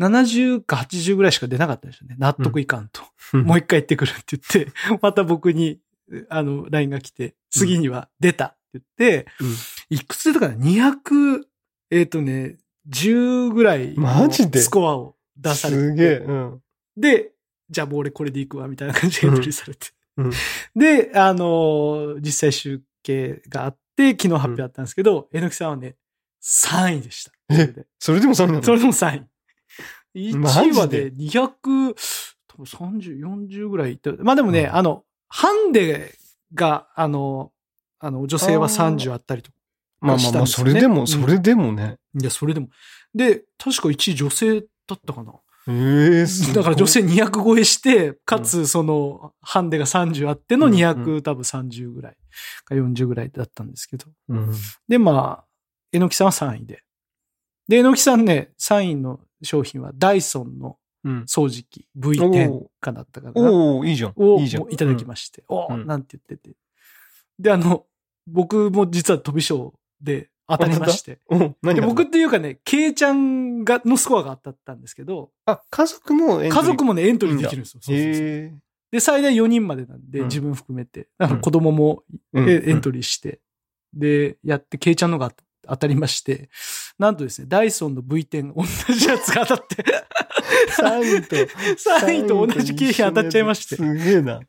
[0.00, 2.16] 170か80ぐらいしか出なかったんですよね。
[2.18, 3.02] 納得いかんと。
[3.36, 4.72] もう一回行ってくるって言って、
[5.02, 5.80] また僕に、
[6.28, 8.84] あの、LINE が来て、次には出たって言っ
[9.24, 9.54] て、うん
[9.92, 11.42] いくつ出たかな ?200、
[11.90, 14.60] えっ、とね、10ぐらいのマジで？
[14.60, 15.80] スコアを出されて。
[15.80, 16.16] すげえ。
[16.18, 16.62] うん。
[16.96, 17.32] で、
[17.68, 19.88] じゃあもう俺これで行くわ、みたいな感じでエントリーされて。
[20.16, 20.30] うん
[20.76, 25.96] で、あのー実際集計があって、昨日発表あったんですけど、えのきさんはね、
[26.42, 27.32] 3位でした。
[27.50, 28.62] えそれでもそんなの？
[28.62, 29.26] それでも3位。
[30.14, 31.94] マジで1位はで200、
[32.48, 36.14] 多分30、40ぐらいいって、まあでもね、うんあの、ハンデ
[36.54, 37.52] が、あの、
[38.00, 39.56] あの、女性は30あったりとか。
[40.00, 41.98] まあまあまあ、それでも、うんそれでもね。
[42.18, 42.68] いや、それでも。
[43.14, 45.34] で、確か1位女性だったかな。
[45.68, 52.16] ええすごいだから女性200超えして、かつその、ハンデが30あってのうん200、う多分30ぐらい
[52.64, 54.06] か40ぐらいだったんですけど。
[54.28, 54.52] うん。
[54.88, 55.44] で、まあ、
[55.92, 56.82] えのきさんは3位で。
[57.70, 61.22] で、えのきさんね、3位の商品はダイソンのうん。
[61.22, 63.32] 掃除機 V10 かだったかな。
[63.36, 64.12] おおいいじゃん。
[64.16, 64.66] をいいじゃん。
[64.70, 65.44] いただきまして。
[65.48, 66.56] おうんなんて言ってて。
[67.38, 67.86] で、あの、
[68.26, 71.20] 僕も実は飛び賞で当たりまして。
[71.30, 76.60] うでが僕っていうかね、ケイちゃんが、のスコアが当たったんですけど、あ、家族もエントリー？
[76.60, 77.80] 家族もね、エントリーできるんですよ。
[77.82, 78.60] そうそうそう。
[78.90, 81.08] で、最大4人までなんで、うん自分含めて。
[81.16, 82.02] あの子供も
[82.34, 83.40] うんえエントリーして、
[83.94, 85.32] で、やって、ケイちゃんのが
[85.70, 86.50] 当たりまして、
[86.98, 88.64] なんとですね、ダイソンの V10 同
[88.94, 89.84] じやつが当たって、
[90.78, 94.40] 3位と、3位と同じ景品当たっちゃいまして、すげえな。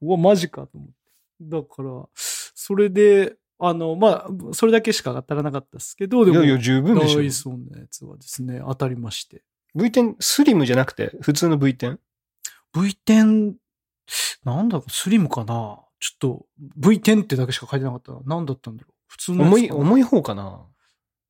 [0.00, 0.94] うわ、マジかと思って。
[1.42, 7.24] だから、それで、あの、まあ、それだけしか当たらなかったですけど、でも、いやいや、十分でしょダ。
[7.24, 9.42] イソンのやつはですね、当たりまして。
[9.76, 11.98] V10、スリムじゃなくて、普通の V10?
[12.74, 13.54] V10、
[14.44, 15.78] なんだろう、スリムかな？
[16.00, 16.46] ちょっと、
[16.80, 18.20] V10 ってだけしか書いてなかったな。
[18.26, 18.91] 何だったんだろう。
[19.12, 20.64] 普通のやつ重い、重い方かな。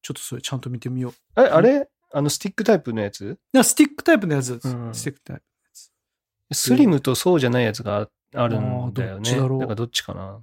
[0.02, 1.12] ちょっとそれちゃんと見てみよう。
[1.34, 3.38] あれ、あれあの、スティックタイプのやつ？
[3.52, 4.52] スティックタイプのやつ。
[4.52, 6.54] うんスティックタイプ。
[6.54, 9.24] スリムとそうじゃないやつがあるんだよね。
[9.28, 10.40] ちだからどっちかな。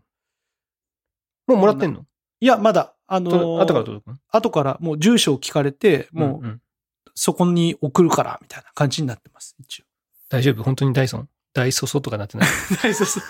[1.48, 2.06] もうもらってんの？
[2.42, 4.18] いや、まだ、あのーと後から届くの？
[4.30, 6.62] 後からもう住所を聞かれて、もんうん
[7.16, 9.84] そこに送るから、みたいな感じになってます、一応。
[10.30, 13.24] 大丈夫本当にダイソンダイソソとかなってないはい、そうそう。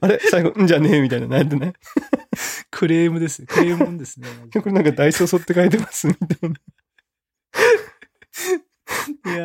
[0.00, 1.72] あれ最後、んじゃねえみたいななってない
[2.70, 3.46] クレームですね。
[3.48, 4.28] クレームですね。
[4.54, 6.56] これなんかダイソソって書いてますみたいな。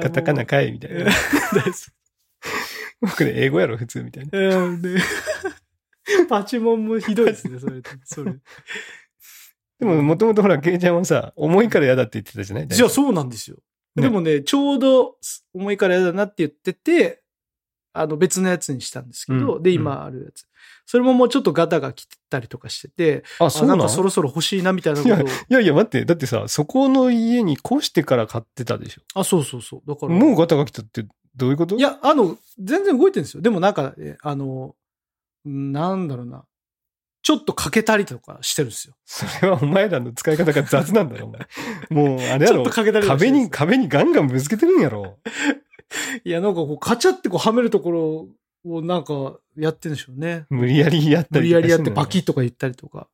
[0.01, 1.11] カタカナもかいみたいうな。
[1.53, 1.71] 大丈
[3.17, 4.77] これ英語やろ普通みたいな。
[6.29, 7.81] パチモンもひどいですね、それ。
[8.03, 8.33] それ。
[9.79, 12.67] でも、もともとほら、ケイちゃんはさ、重いから嫌だって言ってたじゃない？
[12.67, 13.57] じゃあそうなんですよ。
[13.95, 15.17] ねでもね、ちょうど
[15.53, 17.22] 重いから嫌だなって言ってて、
[17.93, 20.45] あの別のやつにしたんですけど、で、うんうん今あるやつ。
[20.85, 25.17] それももうちょっとガタが来てたりとかしてて、あ、あそうなんなんかそろそろ欲しいなみたいなことを。
[25.19, 26.03] いやいや、待って。
[26.03, 29.01] だってさ、そこの家に越してから買ってたでしょ？
[29.13, 29.81] あ、そうそうそう。
[29.87, 30.13] だから。
[30.13, 31.77] もうガタが来たってどういうこと？
[31.77, 33.41] い、や、あの、全然動いてるんですよ。
[33.41, 34.75] でもなんか、えあの、
[35.45, 36.45] なんだろうな。
[37.25, 38.95] ちょっと欠けたりとかしてるんですよ。
[39.05, 41.47] それはお前らの使い方が雑なんだろ、お前。
[41.89, 42.69] もう、あれやろちょっと。
[42.71, 45.19] 欠けたり壁に、壁にガンガンぶつけてるんやろ。
[46.23, 48.27] いや、なんかこう、カチャってこうはめるところ
[48.65, 50.45] をなんかやってるんでしょうね。
[50.49, 53.07] 無理やりやったり無理やりやってバキッとか言ったりとか。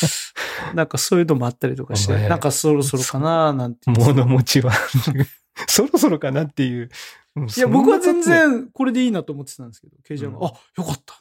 [0.74, 3.90] なんかそういうのもあったりとかして、なんかそろそろかななんて。
[3.90, 4.72] 物持ちは。
[5.68, 6.90] そろそろかなっていう。
[7.36, 8.22] いいや、僕は全。
[8.22, 11.16] 然これでいいなと思ってたんですけど、ケイジャーが、うんあ、よかったっ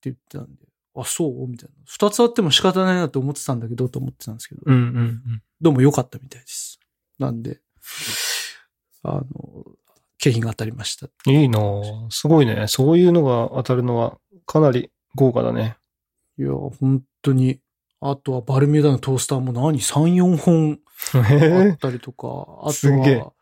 [0.00, 0.62] て言ってたんで、
[0.96, 1.48] あ、そう？
[1.48, 1.74] みたいな。
[1.86, 5.42] 二つあっても仕方ないなと思ってたんだけど、と思ってたんですけど、うんうんうん。
[5.60, 6.78] どうも良かったみたいです。
[7.18, 7.60] なんで、
[9.02, 9.24] あの、
[10.18, 11.08] 景品が当たりました。
[11.26, 12.66] いいなぁすごいね。
[12.68, 15.76] そういうのが当たるのはかなり豪華だね。
[16.38, 17.60] いや、本当に。
[18.00, 20.78] あとはバルミューダのトースターも何 ?3、4本
[21.14, 22.28] あへったりとか、
[22.62, 23.32] あ すとげえは、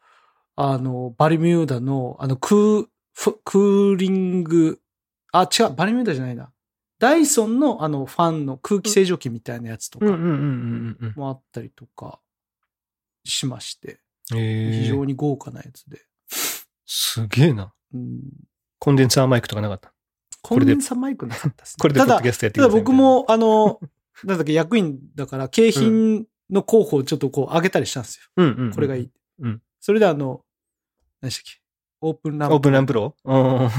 [0.57, 4.81] あの、バルミューダの、あの、クー、フクーリング、
[5.33, 6.53] あ、違う、バルミューダじゃないな。
[6.99, 12.21] ダイソンのあのファンの空気清浄機みたいなやつとかもあったりとか
[13.25, 13.99] しまして。
[14.29, 16.01] 非常に豪華なやつで。
[16.95, 17.73] すげえな。
[17.95, 18.21] うん、
[18.79, 19.93] コンデンサーマイクとかなかった？
[20.43, 21.77] コンデンサマイクなかったですね。
[21.81, 23.01] これでポッドただ、キャストやってくださいみたいな。
[23.01, 23.81] 僕も、あの、
[24.25, 28.23] なんだっけ、役員だから、景品の候補をちょっとこう上げたりしたんですよ。
[28.37, 29.11] うんうんうん、これがいい。
[29.41, 30.45] うんそれであの、
[31.21, 31.62] 何でしたっけ、
[32.05, 32.55] オープンランプ。
[32.55, 33.15] オープンランプロ？
[33.25, 33.71] うん。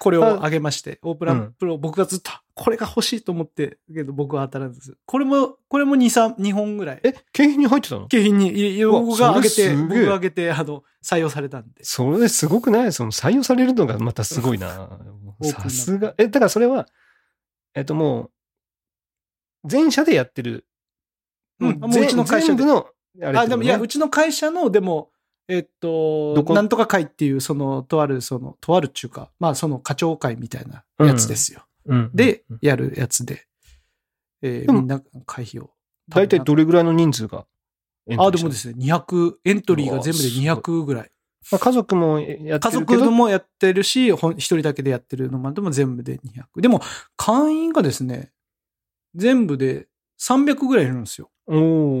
[0.00, 4.96] これを上げまして、オープンランプロ、僕がずっと、これが欲しいと思って、けど僕は当たらずです。
[5.06, 7.00] これも、これも2、3、2本ぐらい。
[7.04, 8.08] え、景品に入ってたの？
[8.08, 11.84] 景品に僕が上げて、僕が上げて、あの、採用されたんで。
[11.84, 12.92] それすごくない？
[12.92, 14.90] その採用されるのがまたすごいな。
[15.42, 16.14] さすが。
[16.18, 16.88] え、だからそれは、
[17.74, 18.30] えっとも
[19.64, 20.66] う、全社でやってる。
[21.60, 22.88] うんもううちの会社で全部の、
[23.22, 25.11] あれあ、でもいや、ううちの会社の、でも、
[25.52, 31.66] えっとなんとか会っていう、その、とある、その、とあるっていうか、まあ、その課長会みたいなやつですよ。
[31.92, 33.46] んでうん、やるやつで、
[34.40, 35.70] えーみんな会費を。
[36.08, 37.44] 大体どれぐらいの人数が
[38.18, 41.10] あ、でもですね、200、エントリーが全部で200ぐらい。
[41.50, 42.94] まあ、家族もやってるけど？
[42.94, 46.60] 家族もやってるし、一人だけでやってるのもでも全部で200。
[46.62, 46.80] でも、
[47.16, 48.32] 会員がですね、
[49.14, 49.86] 全部で
[50.18, 51.30] 300ぐらいいるんですよ。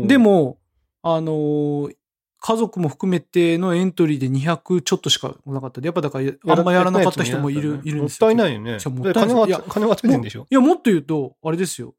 [0.06, 0.58] で、も、
[1.02, 1.96] あのー
[2.44, 8.26] 家族も含めてのエントリーで200ちょっとしかなかったで、やっぱだから、あんまやらなかった人もいる、いるんですよ。
[8.26, 8.78] もったいないよね。
[8.84, 10.48] もでったいない金は、金は集めてんでしょ？
[10.50, 11.94] いや、もっと言うと、あれですよ。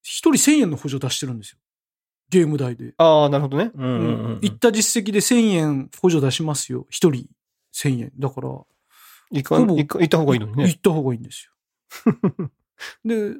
[0.00, 1.58] 一人1000円の補助出してるんですよ。
[2.30, 2.94] ゲーム代で。
[2.96, 3.72] ああ、なるほどね。
[3.74, 4.38] うんうんうんうん。
[4.40, 6.86] 行った実績で1000円補助出しますよ。
[6.88, 7.28] 一人
[7.74, 8.12] 1000円。
[8.18, 8.48] だから、
[9.32, 10.64] 行か行か行った方がいいのにね。
[10.66, 11.50] 行った方がいいんです
[12.06, 12.50] よ。
[13.04, 13.34] で、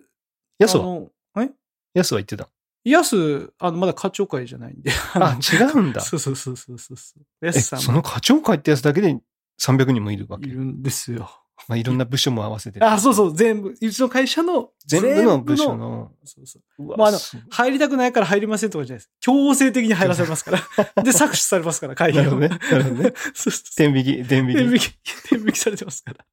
[0.59, 1.07] ヤスは
[1.39, 1.51] え？
[1.95, 2.51] ヤスは言ってた？
[2.91, 4.91] ヤス、あの、まだ課長会じゃないんで。
[5.15, 6.01] あ、違うんだ。
[6.03, 7.45] そうそうそうそうそうそう。
[7.45, 9.19] ヤえ、スさんもその課長会ってやつだけで
[9.61, 10.47] 300人もいるわけ？
[10.49, 11.31] いるんですよ。
[11.69, 12.81] まあ、いろんな部署も合わせて。
[12.85, 16.13] あ、そうそう、全部、うちの会社の全部の部署の。
[16.25, 16.97] そうそう。
[16.97, 17.19] まああの
[17.51, 19.11] 入りたくないから入りませんとかじゃないです。
[19.21, 20.59] 強制的に入らせますから。
[21.03, 22.23] で、搾取されますから、会議を。
[22.23, 22.59] なるほどね。
[22.71, 23.13] なるほどね。
[23.35, 23.75] そうそうそう。
[23.77, 24.55] 天引き、天引き。
[24.55, 24.99] 天引き、
[25.31, 26.25] 天引きされてますから。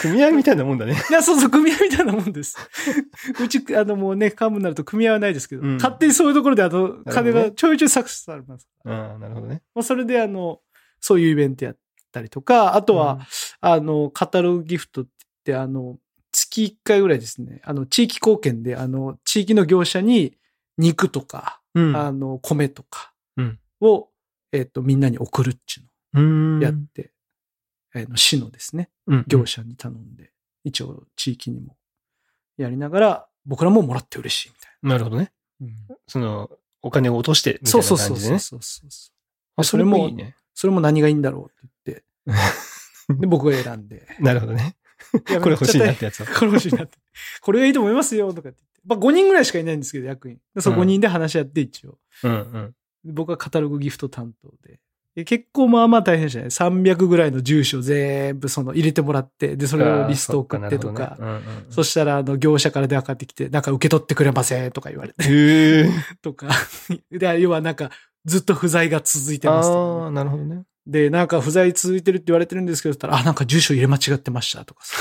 [0.00, 0.94] 組合みたいなもんだね。
[1.10, 2.56] いや、そうそう、組合みたいなもんです。
[3.42, 8.68] うち、あの、もうね、幹部になると組合はないですけど、うん勝手にそういうところで、あの、金がちょいちょい搾取されます。
[8.84, 9.62] ああ、なるほどね。
[9.74, 10.60] まあ、それで、あの、
[11.00, 11.76] そういうイベントやっ
[12.12, 13.26] たりとか、あとは、
[13.60, 15.10] あの、カタログギフトって
[15.46, 15.98] 言って、あの、
[16.32, 20.38] 月1回ぐらいですね、あの、地域貢献で、あの、地域の業者に
[20.78, 21.96] 肉とか、うん。
[21.96, 24.08] あの、米とかうんを、
[24.52, 26.60] えっ、と、みんなに送るっていううん。
[26.60, 27.11] のをやって、
[27.94, 30.32] あの、市のですね、うん業者に頼んで、
[30.64, 31.76] 一応地域にも
[32.56, 35.32] やりながら、僕らももらって嬉しいみたいなるほどね。
[35.60, 35.96] な。
[36.06, 36.50] その、
[36.82, 38.38] お金を落として、みたいなそうそうそう感じでね。
[38.38, 39.12] そうそうそう。
[39.56, 40.36] あ、それもいいね。
[40.54, 44.06] それも何がいいんだろうって言って、 で、僕が選んで。
[44.20, 44.76] なるほどね。
[45.12, 46.26] これ欲しいなってやつは。
[46.26, 46.98] これ欲しいなって。
[47.40, 48.80] これがいいと思いますよ、とかって言って。
[48.84, 50.40] まあ5人ぐらいしかいないんですけど、役員。
[50.54, 51.98] でそううん5人で話し合って一応。
[52.24, 52.74] うんうん。
[53.04, 54.80] 僕はカタログギフト担当で。
[55.14, 56.46] で結構まあまあ大変でしたね。
[56.46, 61.18] 300ぐらいの住所全部その入れてもらって、で、それをリスト送ってとか。
[61.68, 65.90] そしたら、あの、業者から電話かかってきて、なんか受け取ってくれませんとか言われて、うんうんへえ。
[66.22, 66.48] とか。
[67.10, 67.90] で、要はなんか、
[68.24, 70.62] ずっと不在が続いてますああ、なるほどね。
[70.86, 74.96] で、なんか不在続いてるって言われてるんですけど、たら、あ、なんか住所入れ間違ってましたとかさ。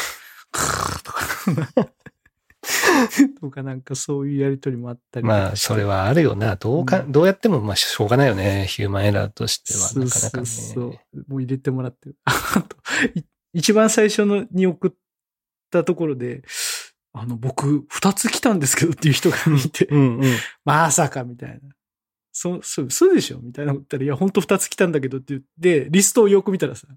[1.03, 1.89] とか。
[3.41, 6.55] とかなんかそういうやりとりもあったりまあ、それはあるよな。
[6.55, 8.67] どうか、うんどうやっても、まあ、しょうがないよね。
[8.67, 10.45] ヒューマンエラーとしては、なかなかそうね。
[10.45, 10.81] そ
[11.13, 11.25] う。
[11.27, 12.17] もう入れてもらってる。
[12.25, 12.77] あと、
[13.15, 14.91] い一番最初のに送っ
[15.71, 16.43] たところで、
[17.13, 20.31] あの、僕、二つ来たんですけどっていう人がいて、うんうん。
[20.63, 21.75] まさかみたいな。
[22.31, 26.87] そう、そう、そうでしょみたいなこと言ったら、いや、本当二つ来たんだけどって言って、リストをよく見たらさ、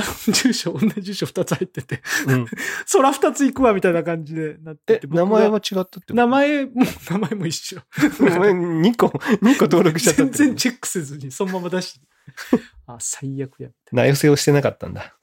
[0.00, 2.46] あの、住所、同じ住所二つ入ってて、うん、
[2.86, 6.72] そら二つ行くわ、みたいな感じでなってえて。、名前は僕違ったって名前も、
[7.10, 7.80] 名前も一緒。
[8.20, 12.06] ごめん、2個、2個登録しちゃった全然チェックせずに、そのまま出して。
[12.86, 13.70] あ、最悪や。
[13.90, 15.16] 名寄せをしてなかったんだ。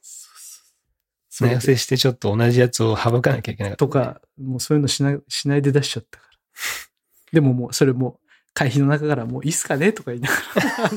[1.40, 3.78] 名寄せしてちょっと同じやつを省かなきゃいけなかった。
[3.78, 3.88] と。
[3.88, 6.38] か、もうそういうのしない、しないで出しちゃったから。
[7.32, 8.20] でももう、それも、
[8.56, 10.92] 会費の中からもういいっすかねとか言いながら、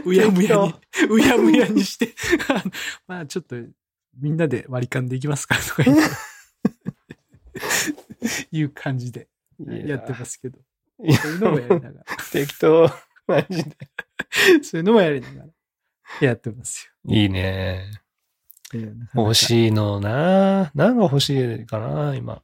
[0.04, 0.74] うやむやに、
[1.10, 2.14] うやむやにして、
[3.06, 3.56] まあちょっと、
[4.18, 6.02] みんなで割り勘でいきますかとか言って、
[8.50, 9.28] いう感じで
[9.60, 10.58] やってますけど。
[10.98, 12.90] そういうのもやりながら、適当。
[13.26, 13.76] マジで。
[14.64, 15.48] そういうのもやりながら、
[16.26, 17.92] やってますいいね。
[18.72, 18.80] よ。
[18.80, 18.88] い。
[19.14, 22.42] 欲しいのな何が欲しいかな今。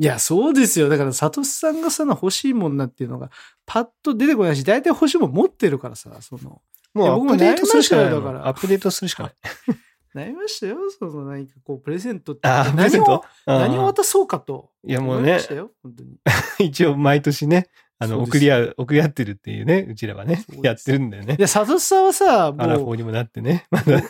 [0.00, 0.88] いや、そうですよ。
[0.88, 3.30] だから、サトシさんがさ、欲しいもんなっていうのが、
[3.66, 6.62] パッと出てこないし、大体欲しいもん持ってるからさ、その、
[6.94, 9.32] もうアップデートするしかないからアップデートするしかない。
[10.14, 10.78] 悩みましたよ。
[10.98, 12.48] その何かこう、プレゼントって。
[12.48, 13.24] ああ、プレ何をゼント？
[13.46, 14.70] 何を渡そうかと。
[14.86, 15.38] いやもうね。
[16.58, 21.36] 一応毎年ね、あの、送り合う、送り合ってるっていうね、うちらはねやってるんだよね。
[21.36, 23.66] で、サトシさんはさ、アラフォもう、ーにもなってね。
[23.70, 24.00] まだ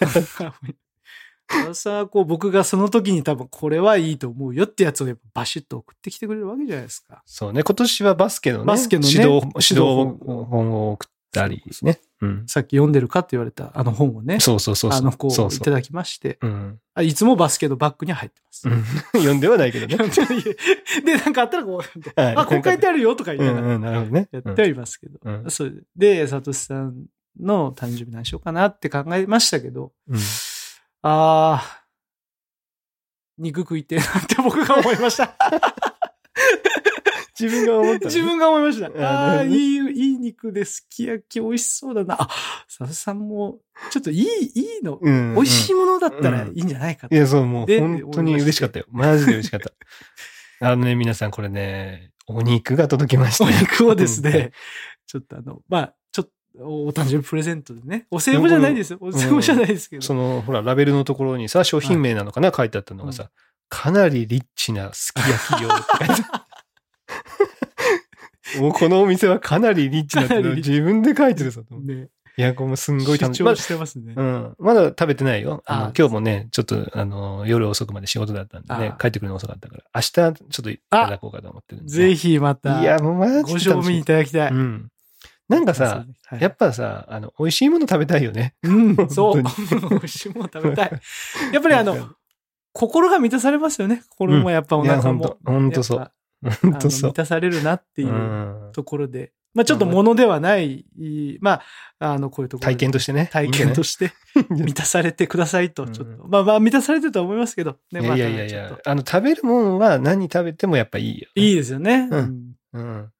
[1.74, 7.22] さこう、僕がその時に多分これはいいと思うよってやつをやっぱバシッと送ってきてくれるわけじゃないですか。
[7.26, 12.00] そうね、今年はバスケのね、バスケのね指導、指導本本を送ったりね。
[12.22, 12.44] うん。
[12.46, 15.00] さっき読んでるかって言われたあの本をね、そうそうそうそう。
[15.00, 15.58] あの、こう、そうそう。
[15.58, 16.78] いただきまして、うん。
[16.94, 18.68] あいつもバスケのバッグに入ってます。
[18.68, 18.84] うん
[19.20, 19.96] 読んではないけどね。
[21.04, 24.28] で、なんかあったらこう、はいあ、こう書いてあるよとか言いながらうんうん、なるほどね。
[24.32, 25.18] やってはいますけど。
[25.22, 27.06] うんそれで、サトシさん
[27.38, 30.18] の誕生日何しようかなって考えましたけど、うん
[31.02, 35.36] あー、肉食いてえなって僕が思いました。
[37.38, 38.00] 自分が思ったのね。
[38.04, 38.86] 自分が思いました。
[38.86, 42.20] あーあいい、いい肉ですき焼き美味しそうだな。
[42.20, 42.28] あ、
[42.68, 45.74] サトシさんも、ちょっといい、いいの、うん美味しいい。
[45.74, 47.14] ものだったらいいんじゃないかと。
[47.14, 48.84] いや、そう、もうで本当に嬉しかったよ。
[48.90, 49.72] マジで嬉しかった。
[50.68, 53.56] あのね、皆さんこれね、お肉が届きましたおよ。
[53.58, 54.52] 肉をですうんね、
[55.06, 55.94] ちょっとあの、まあ、
[56.62, 58.06] お誕生日プレゼントでね。
[58.10, 58.98] お歳暮じゃないですよ。
[59.00, 60.02] お歳暮じゃないですけど。
[60.02, 63.30] その、ほら、ラベルのところにさ、商品名なのかな、書いてあったのがさ、
[63.68, 66.46] かなりリッチなすき焼き用って書いてあ
[68.56, 71.76] る もうこのお店はかなりリッチなって自分で書いてるぞと。
[71.76, 73.56] ね、いや、これもすんごい主楽しみ。
[73.56, 74.14] してますね。
[74.16, 74.54] うん。
[74.58, 75.62] まだ食べてないよ。
[75.66, 84.50] あのあ今日もね、ちょっと、あの、夜遅くまで仕事だったんでねあ、帰ってくるの遅かったから、明日ちょっといただこうかと思ってるんで、ぜひまた、いや、もうマジでご賞味いただきたい。
[84.50, 84.88] うん。
[85.50, 88.54] なんかさ、はいやっぱさ、あの、美味しいもの食べたいよね。
[88.62, 89.42] うん、 そう。
[89.42, 90.92] 本 美味しいもの食べたい。
[91.52, 92.10] やっぱりあの、
[92.72, 94.02] 心が満たされますよね。
[94.10, 95.82] 心もやっぱお腹もほんそう。
[95.82, 96.12] そう
[96.62, 97.12] 満。
[97.12, 99.32] たされるなっていううんところで。
[99.52, 100.86] まあちょっと物ではない、
[101.40, 101.62] ま
[101.98, 103.28] あ、あの、こういうところで体験としてね。
[103.32, 104.12] 体験として
[104.48, 106.22] 満たされてくださいと、ちょっと。
[106.22, 107.76] うまあまあ満たされてるとは思いますけど。
[107.90, 111.26] ね、いやいやいやあの、食べるもんは何食べてもやっぱいいよ。
[111.34, 112.08] といいですよね。
[112.12, 113.10] うんうんうん。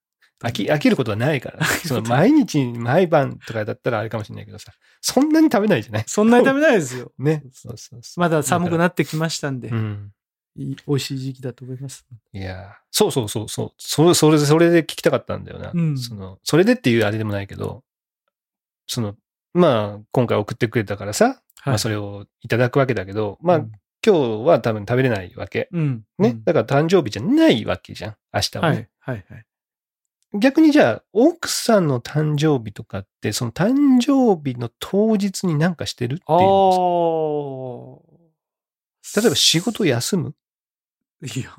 [0.43, 1.64] 飽き、飽きることはないから。
[1.86, 6.05] その毎日、毎晩とかだったらあれかもしれないけどさ、そんなに食べないじゃない？
[6.07, 7.12] そんなに食べないですよ。
[7.18, 7.43] ね。
[7.53, 8.20] そうそうそう。
[8.20, 10.12] まだ寒くなってきましたんで、うん。
[10.57, 12.05] いい美味しい時期だと思います。
[12.32, 13.72] いやーそうそうそうそう。
[13.78, 15.70] それ、それ、それで聞きたかったんだよな。
[15.74, 17.84] うんその、それでっていうあれでもないけど、
[18.86, 19.16] その、
[19.53, 23.72] まあ、今回送ってくれたからさ、まあ、それ、れをいただくわけだけど、まあ、うん
[24.03, 25.68] 今日は多分食べれないわけ。
[25.72, 26.05] うん。
[26.18, 26.30] ね。
[26.30, 28.16] うんだから誕生日じゃないわけじゃん。
[28.32, 28.88] 明日はね。
[28.99, 29.45] はい、はい、はい。
[30.33, 39.20] 逆にじゃあ、奥さんの誕生日とかって、その誕生日の当日になんかしてるっていうあのあ。
[39.20, 40.35] 例えば仕事休む？
[41.22, 41.51] いや。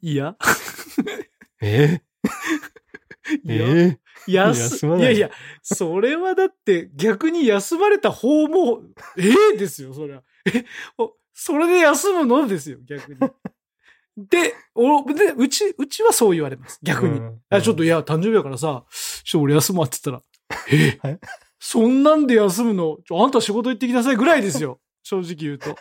[0.00, 0.36] いや。
[1.60, 2.02] え？
[3.44, 3.68] いや。
[3.68, 3.98] え？
[4.26, 5.02] 休休まない？
[5.02, 5.30] いやいや、
[5.62, 8.82] それはだって逆に休まれた方も、
[9.16, 9.56] ええ？
[9.56, 10.22] ですよ、それは。
[10.46, 10.64] え、
[10.98, 12.46] おそれで休むの？
[12.48, 13.20] ですよ、逆に。
[14.16, 17.18] で、おでうち、うちはそう言われます、逆に。
[17.18, 18.84] うんあちょっといや、誕生日やからさ、
[19.24, 21.20] ちょっと俺休まって言ったら、えはい
[21.66, 24.80] そんなんで休むのちょあんた仕事行ってきなさいぐらいですよ。
[25.02, 25.74] 正直言うと。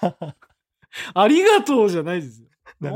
[1.14, 2.48] ありがとうじゃないですよ。
[2.80, 2.96] 何、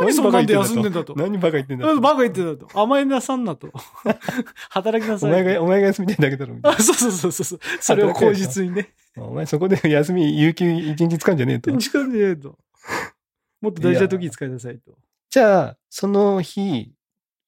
[0.00, 1.14] 何そんなんで休んでんだと。
[1.16, 2.80] 何バカ言ってんだうんバカ言ってんだと。
[2.80, 3.70] 甘えなさんなと。
[4.70, 5.30] 働きなさい。
[5.30, 8.92] お前が、お前が休みたいだけだろ、みたいあ、そうそうそうそうそれを口実にね。
[9.16, 9.24] な。
[9.24, 11.72] お前そこで休み、有給一日使うんじゃねえと。
[11.72, 12.56] 時間でねえと。
[13.62, 14.92] もっと大事な時に使いなさいと。
[15.30, 16.92] じゃあ、その日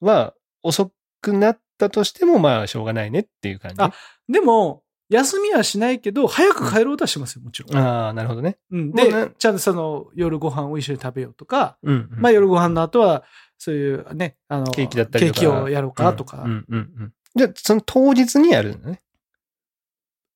[0.00, 0.90] は遅
[1.20, 3.82] くなったとしても、まあ、しょうがないねっていう感じ？
[3.82, 3.92] あ
[4.28, 7.76] でも、休みはしないけど、早く帰ろうとはしますよ、もちろん。
[7.76, 8.56] ああ、なるほどね。
[8.70, 8.92] うん。
[8.92, 12.08] で、ちゃんとその、夜ご飯を一緒に食べようとか、うん。
[12.10, 13.24] まあ夜ご飯の後は、
[13.58, 15.40] そういうね、あの、ケーキだったりとか。
[15.40, 16.42] ケーキをやろうかとか。
[16.44, 17.12] うんうんうんうん。
[17.36, 19.02] じゃあ、その当日にやるのね？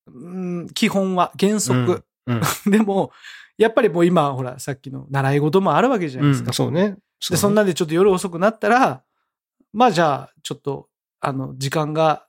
[0.07, 2.05] うん、基本は、原則。
[2.27, 2.43] うん。
[2.71, 3.11] でも、
[3.59, 6.49] やっぱりもう今、ほら、さっきの習い事もあるわけじゃないですか。
[6.49, 6.97] うんそうね。
[7.29, 9.03] で、そんなんでちょっと夜遅くなったら、
[9.73, 10.89] まあじゃあ、ちょっと、
[11.21, 12.27] あの、時間が、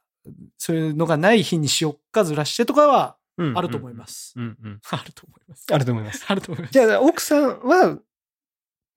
[0.57, 4.05] そういうのがない日にしよっかずらしてとかは、うんあると思いま。
[4.07, 4.33] す。
[4.35, 4.81] うんうん。
[4.89, 5.65] あると思います。
[5.71, 6.25] あると思います。
[6.27, 6.71] あると思います。
[6.73, 7.99] じゃあ、奥さんは、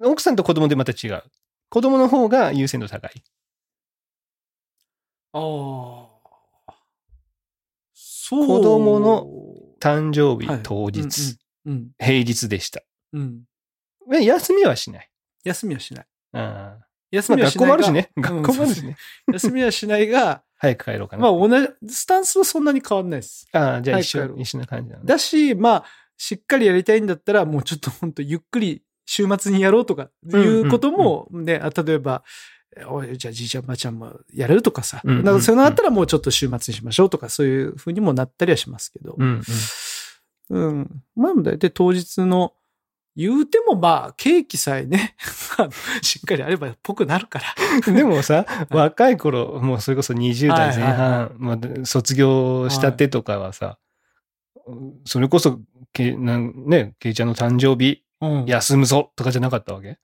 [0.00, 1.22] 奥さんと子供でまた違う。
[1.68, 3.22] 子供の方が優先度高い。
[5.34, 6.12] ああ。
[7.94, 8.46] そう。
[8.46, 9.26] 子供の
[9.80, 11.90] 誕生日はい当日、うん。
[11.98, 12.82] 平日でした。
[13.12, 13.42] うん。
[14.10, 15.10] 休みはしない。
[15.44, 16.06] 休みはしない。
[16.34, 17.68] ああ休みはしないが。
[17.68, 18.10] もあるしね。
[18.16, 18.96] うん学校もあるしね。
[19.32, 21.22] 休みはしないが、早く帰ろうかな。
[21.22, 23.48] まあ同じ、スタンスはそんなに変わんないです。
[23.52, 24.98] ああ、じゃあ一緒、一緒な感じな。
[25.04, 25.84] だし、まあ、
[26.16, 32.22] しっかりやりたいんだったら、もうちょっと本当ゆっくり週末にやろうとか、いうことも、ね、あ例えば、
[32.86, 39.42] おいじゃあじいちゃんばあちゃんもやるとかさ、うんうんなんかそういうのあったらもうちょっと週末にしましょうとか、そういうふうにもなったりはしますけど、うんうん。
[40.52, 41.02] うん。
[41.16, 42.54] まあ、だいたい当日の、
[43.16, 45.16] 言うてもまあ、ケーキさえね、
[46.02, 47.44] しっかりあればっぽくなるから。
[47.92, 53.78] でもさ、若い頃、もうそれこそ20代前半、まあ、卒業したてとかはさ、
[55.04, 55.60] それこそ、
[55.92, 58.46] けなんね、ケイちゃんの誕生日、うん。
[58.46, 59.98] 休むぞとかじゃなかったわけ？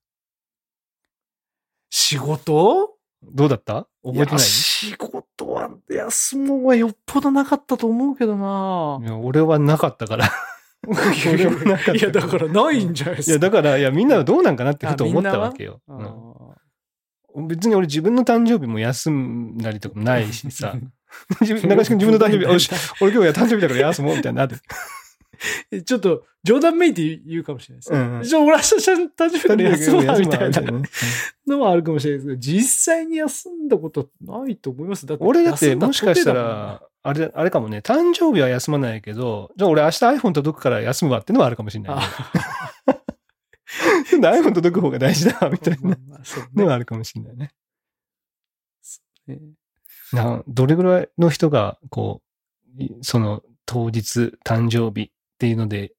[1.90, 2.96] 仕事？
[3.22, 3.86] どうだった？
[4.04, 10.26] 覚えてないや仕事は休むはよっぽどなかったと思うけどないや俺はなかったから。
[10.86, 13.38] いやだからないんじゃないでいや、すか。
[13.38, 15.80] だから、いや、みんなはどうなんかなってふと思ったわけよ。
[15.88, 15.94] あ
[17.34, 20.74] うん別に俺自分の誕生日も休んだりとかもないしさ。
[21.40, 22.44] 自分中島君自分の誕生日、
[23.00, 24.56] 俺今日や誕生日だから休もうみたいになって。
[25.72, 27.92] ー ちょっと冗談めいて言うかもしれないです。
[27.92, 28.22] うんうん。
[28.22, 30.82] じゃあ俺明日誕生日から休むわみたいなね
[31.46, 35.06] のはあるかもしれないですけど、実際に休んだことないと思います。
[35.06, 35.24] だって。
[35.24, 41.96] 俺だってもしかしたら、あれ、あれかもね、誕生日は休まないけど、じゃあ俺明日 iPhone 届くから休むわってのはあるかもしれない
[44.10, 45.96] iPhone 届く方が大事だわ、みたいな。
[46.54, 47.50] のはあるかもしれないね。
[49.26, 49.38] ね。
[50.12, 52.22] などれぐらいの人が、こ
[52.78, 55.92] う、いその当日誕生日っていうので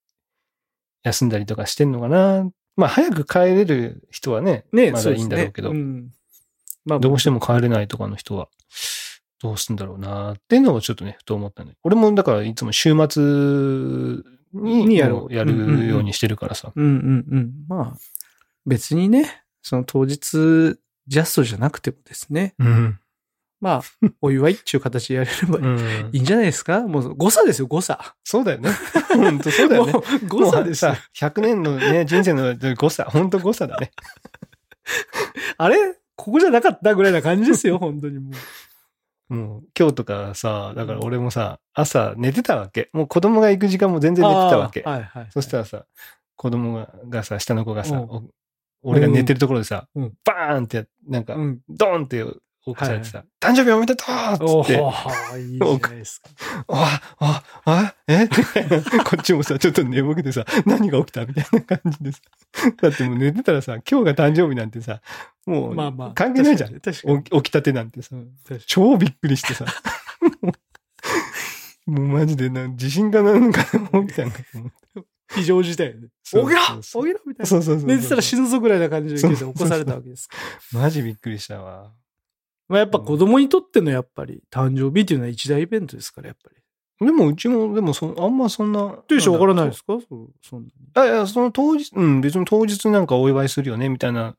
[1.03, 2.49] 休んだりとかしてんのかな。
[2.75, 6.09] まあ早く帰れる人はね、ね、まだいいんだろうけど、ねん
[6.85, 8.49] まあ、どうしても帰れないとかの人は、
[9.41, 11.77] どうすんだろうなっていうのをちょっとね、ふと思ったね。
[11.83, 13.23] 俺もだからいつも週末
[14.53, 16.73] ににやるやるようにしてるからさ。
[16.75, 17.53] うんうんうん。
[17.69, 17.97] まあ、
[18.65, 20.77] 別にね、その当日、
[21.07, 22.99] ジャストじゃなくてもですね、うん。
[23.61, 23.81] まあ、
[24.21, 26.81] お祝いっていう形でやれればうんいいんじゃないですか？
[26.81, 28.15] もう誤差ですよ、誤差。
[28.23, 28.69] そうだよね。
[29.09, 29.93] 本当そうだよね
[30.27, 33.91] 誤差でさ。、100年のね、人生の誤差、本当誤差だね。
[35.57, 35.77] あれ？
[36.15, 38.31] ここじゃなかったぐらいな感じですよ、本当にも
[39.29, 39.35] う。
[39.35, 42.89] もう今日とかさ、だから俺もさ、朝寝てたわけ。
[42.93, 45.27] もう子供が行く時間も全然寝てたわけはいはい。
[45.31, 45.85] そしたらさ、
[46.35, 48.03] 子供ががさ、下の子がさ、
[48.81, 51.59] 俺が寝てるところでさ、うんバーンってや、なんか、うん。
[51.69, 52.25] ドーンって
[52.65, 54.03] 起こされてさ、誕生日おめでと
[54.41, 56.29] うおっつって、ーいいじゃないですか。
[56.67, 58.27] あ、あ、あ、え？
[59.05, 61.25] こっちもさ、ちょっと寝ぼけてさ、何が起きた？
[61.25, 62.19] みたいな感じでさ。
[62.81, 65.01] だってもう寝てたらさ、今日が誕生日なんてさ、
[65.45, 66.11] もう、まあまあ。
[66.13, 66.79] 関係ないじゃん。
[66.79, 68.15] 起きたてなんてさ
[68.67, 69.65] 超びっくりしてさ。
[71.85, 73.67] もうマジでな、地震かなんかで
[74.07, 75.07] 起きたんかと思って。
[75.31, 76.07] 非常事態よね。
[76.23, 77.45] そう起きろ起きろみたいな。
[77.45, 77.87] そうそうそう。
[77.87, 80.27] 寝てたら死ぬぞぐらいな感じで起こされたわけです。
[80.73, 81.91] マジびっくりしたわ。
[82.69, 86.55] まあやっぱ子供にとってのやっぱり誕生日っていうのは一大イベントですから、やっぱり。
[87.05, 88.89] でもうちも、でもそ、あんまそんな。
[89.07, 89.97] という人わからないですか？
[90.07, 90.67] そう、そん。
[90.93, 94.35] あ、いや、その当日、うん、別に当日なんかお祝いするよね、みたいな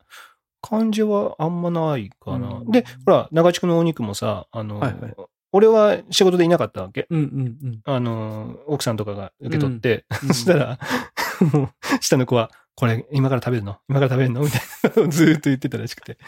[0.61, 2.49] 感じはあんまないかな。
[2.59, 5.15] うんで、ほら、長地区のお肉もさ、あの、はいはい
[5.53, 7.09] 俺は仕事でいなかったわけ。
[7.11, 7.81] うんうんうん。
[7.85, 10.79] あの、奥さんとかが受け取って、うん そしたら、
[11.53, 11.71] もう
[12.01, 13.79] 下の子は、これ、今から食べるの？
[13.89, 14.43] 今から食べるの？
[14.43, 16.19] みたいなのをずーっと言ってたらしくて。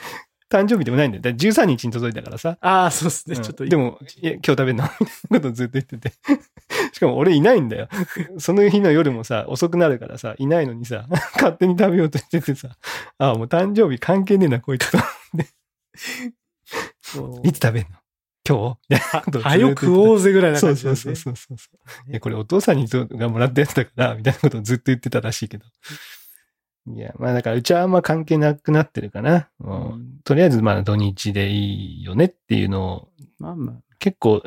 [0.53, 1.23] 誕生日でもないんだよ。
[1.23, 2.59] だから13日に届いたからさ。
[2.61, 3.37] ああ、そうですね。
[3.37, 3.65] うんちょっと。
[3.65, 4.85] で、も、いや今日食べるの？
[4.85, 6.13] みたいなことをずっと言ってて。
[6.93, 7.89] しかも俺いないんだよ。
[8.39, 12.77] その日の夜もさ、遅くなるからさ、いないのにさ、 勝手に食べようとしててさ、
[13.19, 14.99] ああ、もう誕生日関係ねえな、こいつと。
[17.43, 17.99] いつ食べんの？
[18.45, 19.39] 今日？
[19.39, 21.15] はよ食おうぜぐらいなそう感じそうですね。
[21.15, 21.69] そうそうそ
[22.07, 22.11] う。
[22.11, 25.65] いや、これお父さんにとがもらったやつだから、みたいなことをずっと言ってたらしいけど。
[26.89, 29.49] いや、まあだからうちはあんま関係なくなってるかな。
[29.59, 33.09] もうとりあえずまあ土日でいいよねっていうのを
[33.39, 33.77] まあまあ。
[33.99, 34.43] 結構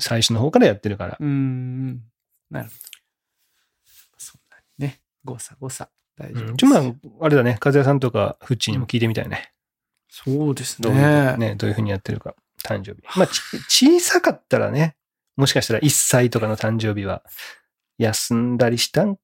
[0.00, 1.16] 最初の方からやってるから。
[1.20, 2.02] うーん。
[2.50, 2.74] なるほど。
[4.16, 5.00] そんなにね。
[5.24, 5.88] 誤差誤差。
[6.16, 6.82] 大丈夫ちょまあ、
[7.20, 9.52] あれだね、和也さんとかフッチーにも聞いてみたいね。
[10.08, 11.36] そうですどういうね。
[11.36, 13.02] ね、どういうふうにやってるか、誕生日。
[13.16, 14.96] まあ、ち小さかったらね、
[15.36, 17.22] もしかしたら1歳とかの誕生日は
[17.98, 19.16] 休んだりしたん、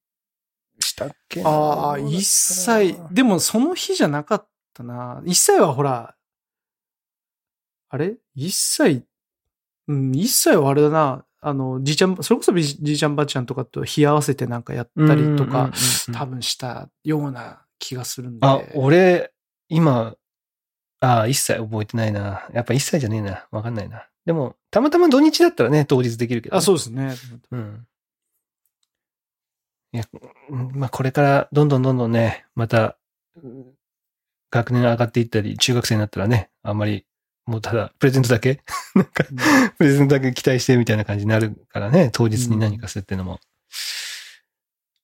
[0.95, 2.97] したっけなああ、一歳。
[3.11, 5.21] でもその日じゃなかったな。
[5.25, 6.15] 一歳はほら、
[7.89, 8.15] あれ？
[8.33, 9.03] 一歳、
[9.87, 11.25] うん、一歳はあれだな。
[11.41, 15.71] あの、じいちゃん、それこそじじいちゃんばあちゃんとかと日合わせてなんかやったりとか、
[16.13, 18.47] 多分したような気がするんで。
[18.47, 19.31] あ、俺、
[19.69, 20.15] 今、
[21.01, 22.47] ああ、1歳覚えてないな。
[22.53, 23.45] やっぱ1歳じゃねえな。
[23.51, 24.07] わかんないな。
[24.25, 27.13] でも、たまたま土日だったらね、当日できるけどね、あ、そうですね。
[27.51, 27.87] うん。
[29.95, 30.03] いや、
[30.49, 32.97] うんまあこれからどんどんどんどんね、また、
[33.41, 33.65] うん
[34.51, 37.05] 学年上がっていったり、中学生になったらね、あんまり、
[37.45, 38.61] もうただ、プレゼントだけ
[38.95, 39.25] なんか、
[39.77, 43.41] プレゼントだけ期待してみたいな感じになるからね、当日に何かするっていうのも。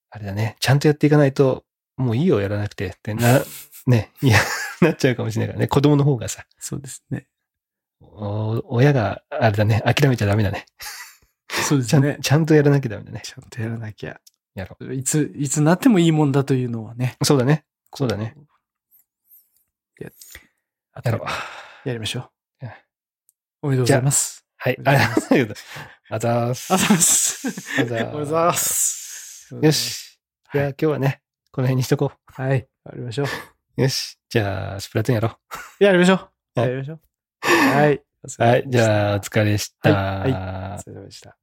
[0.09, 1.65] あれだね、ちゃんとやっていかないと、
[1.97, 3.43] もういいよ、やらなくてってな、
[3.87, 4.37] ね、いや、
[4.81, 7.27] なっちゃうかもしれないからね、子供の方がさ、そうですね。
[7.99, 10.65] お親が、あれだね、諦めちゃダメだね。
[11.49, 12.17] ちゃんそうですね。
[12.21, 13.21] ちゃんとやらなきゃダメだね。
[13.23, 14.19] ちゃんとやらなきゃ。
[14.55, 17.17] やろいつ、いつなってもいいもんだというのはね。
[17.21, 17.25] う。
[17.25, 17.65] そうだね。
[17.93, 18.35] そうだね。
[19.99, 20.09] や、
[21.03, 21.25] やろ
[21.85, 21.87] う。
[21.87, 22.31] やりましょ
[22.61, 22.71] ううん。
[23.63, 24.45] おめでとうございます。
[24.57, 24.79] はい。
[24.83, 25.65] ありがとうございます。
[26.09, 27.47] あざーすあざいます。
[27.79, 29.55] ありがとうございます。
[29.61, 29.71] よ。
[29.71, 30.19] し。
[30.53, 31.21] じゃあ今日はね、
[31.51, 32.67] この辺にしとこはい。
[32.85, 33.27] やりましょう。
[33.77, 33.81] う。
[33.81, 34.19] よし。
[34.29, 35.37] じゃあ、スプラトゥーンやろ
[35.79, 36.15] やりましょ
[36.55, 36.59] う。
[36.59, 36.99] はいやりましょう。
[37.47, 37.93] はい。
[37.95, 38.01] う。
[38.43, 38.63] はい。
[38.67, 39.89] じゃあ、お疲れでした。
[39.93, 41.37] はいはお疲れ様でした。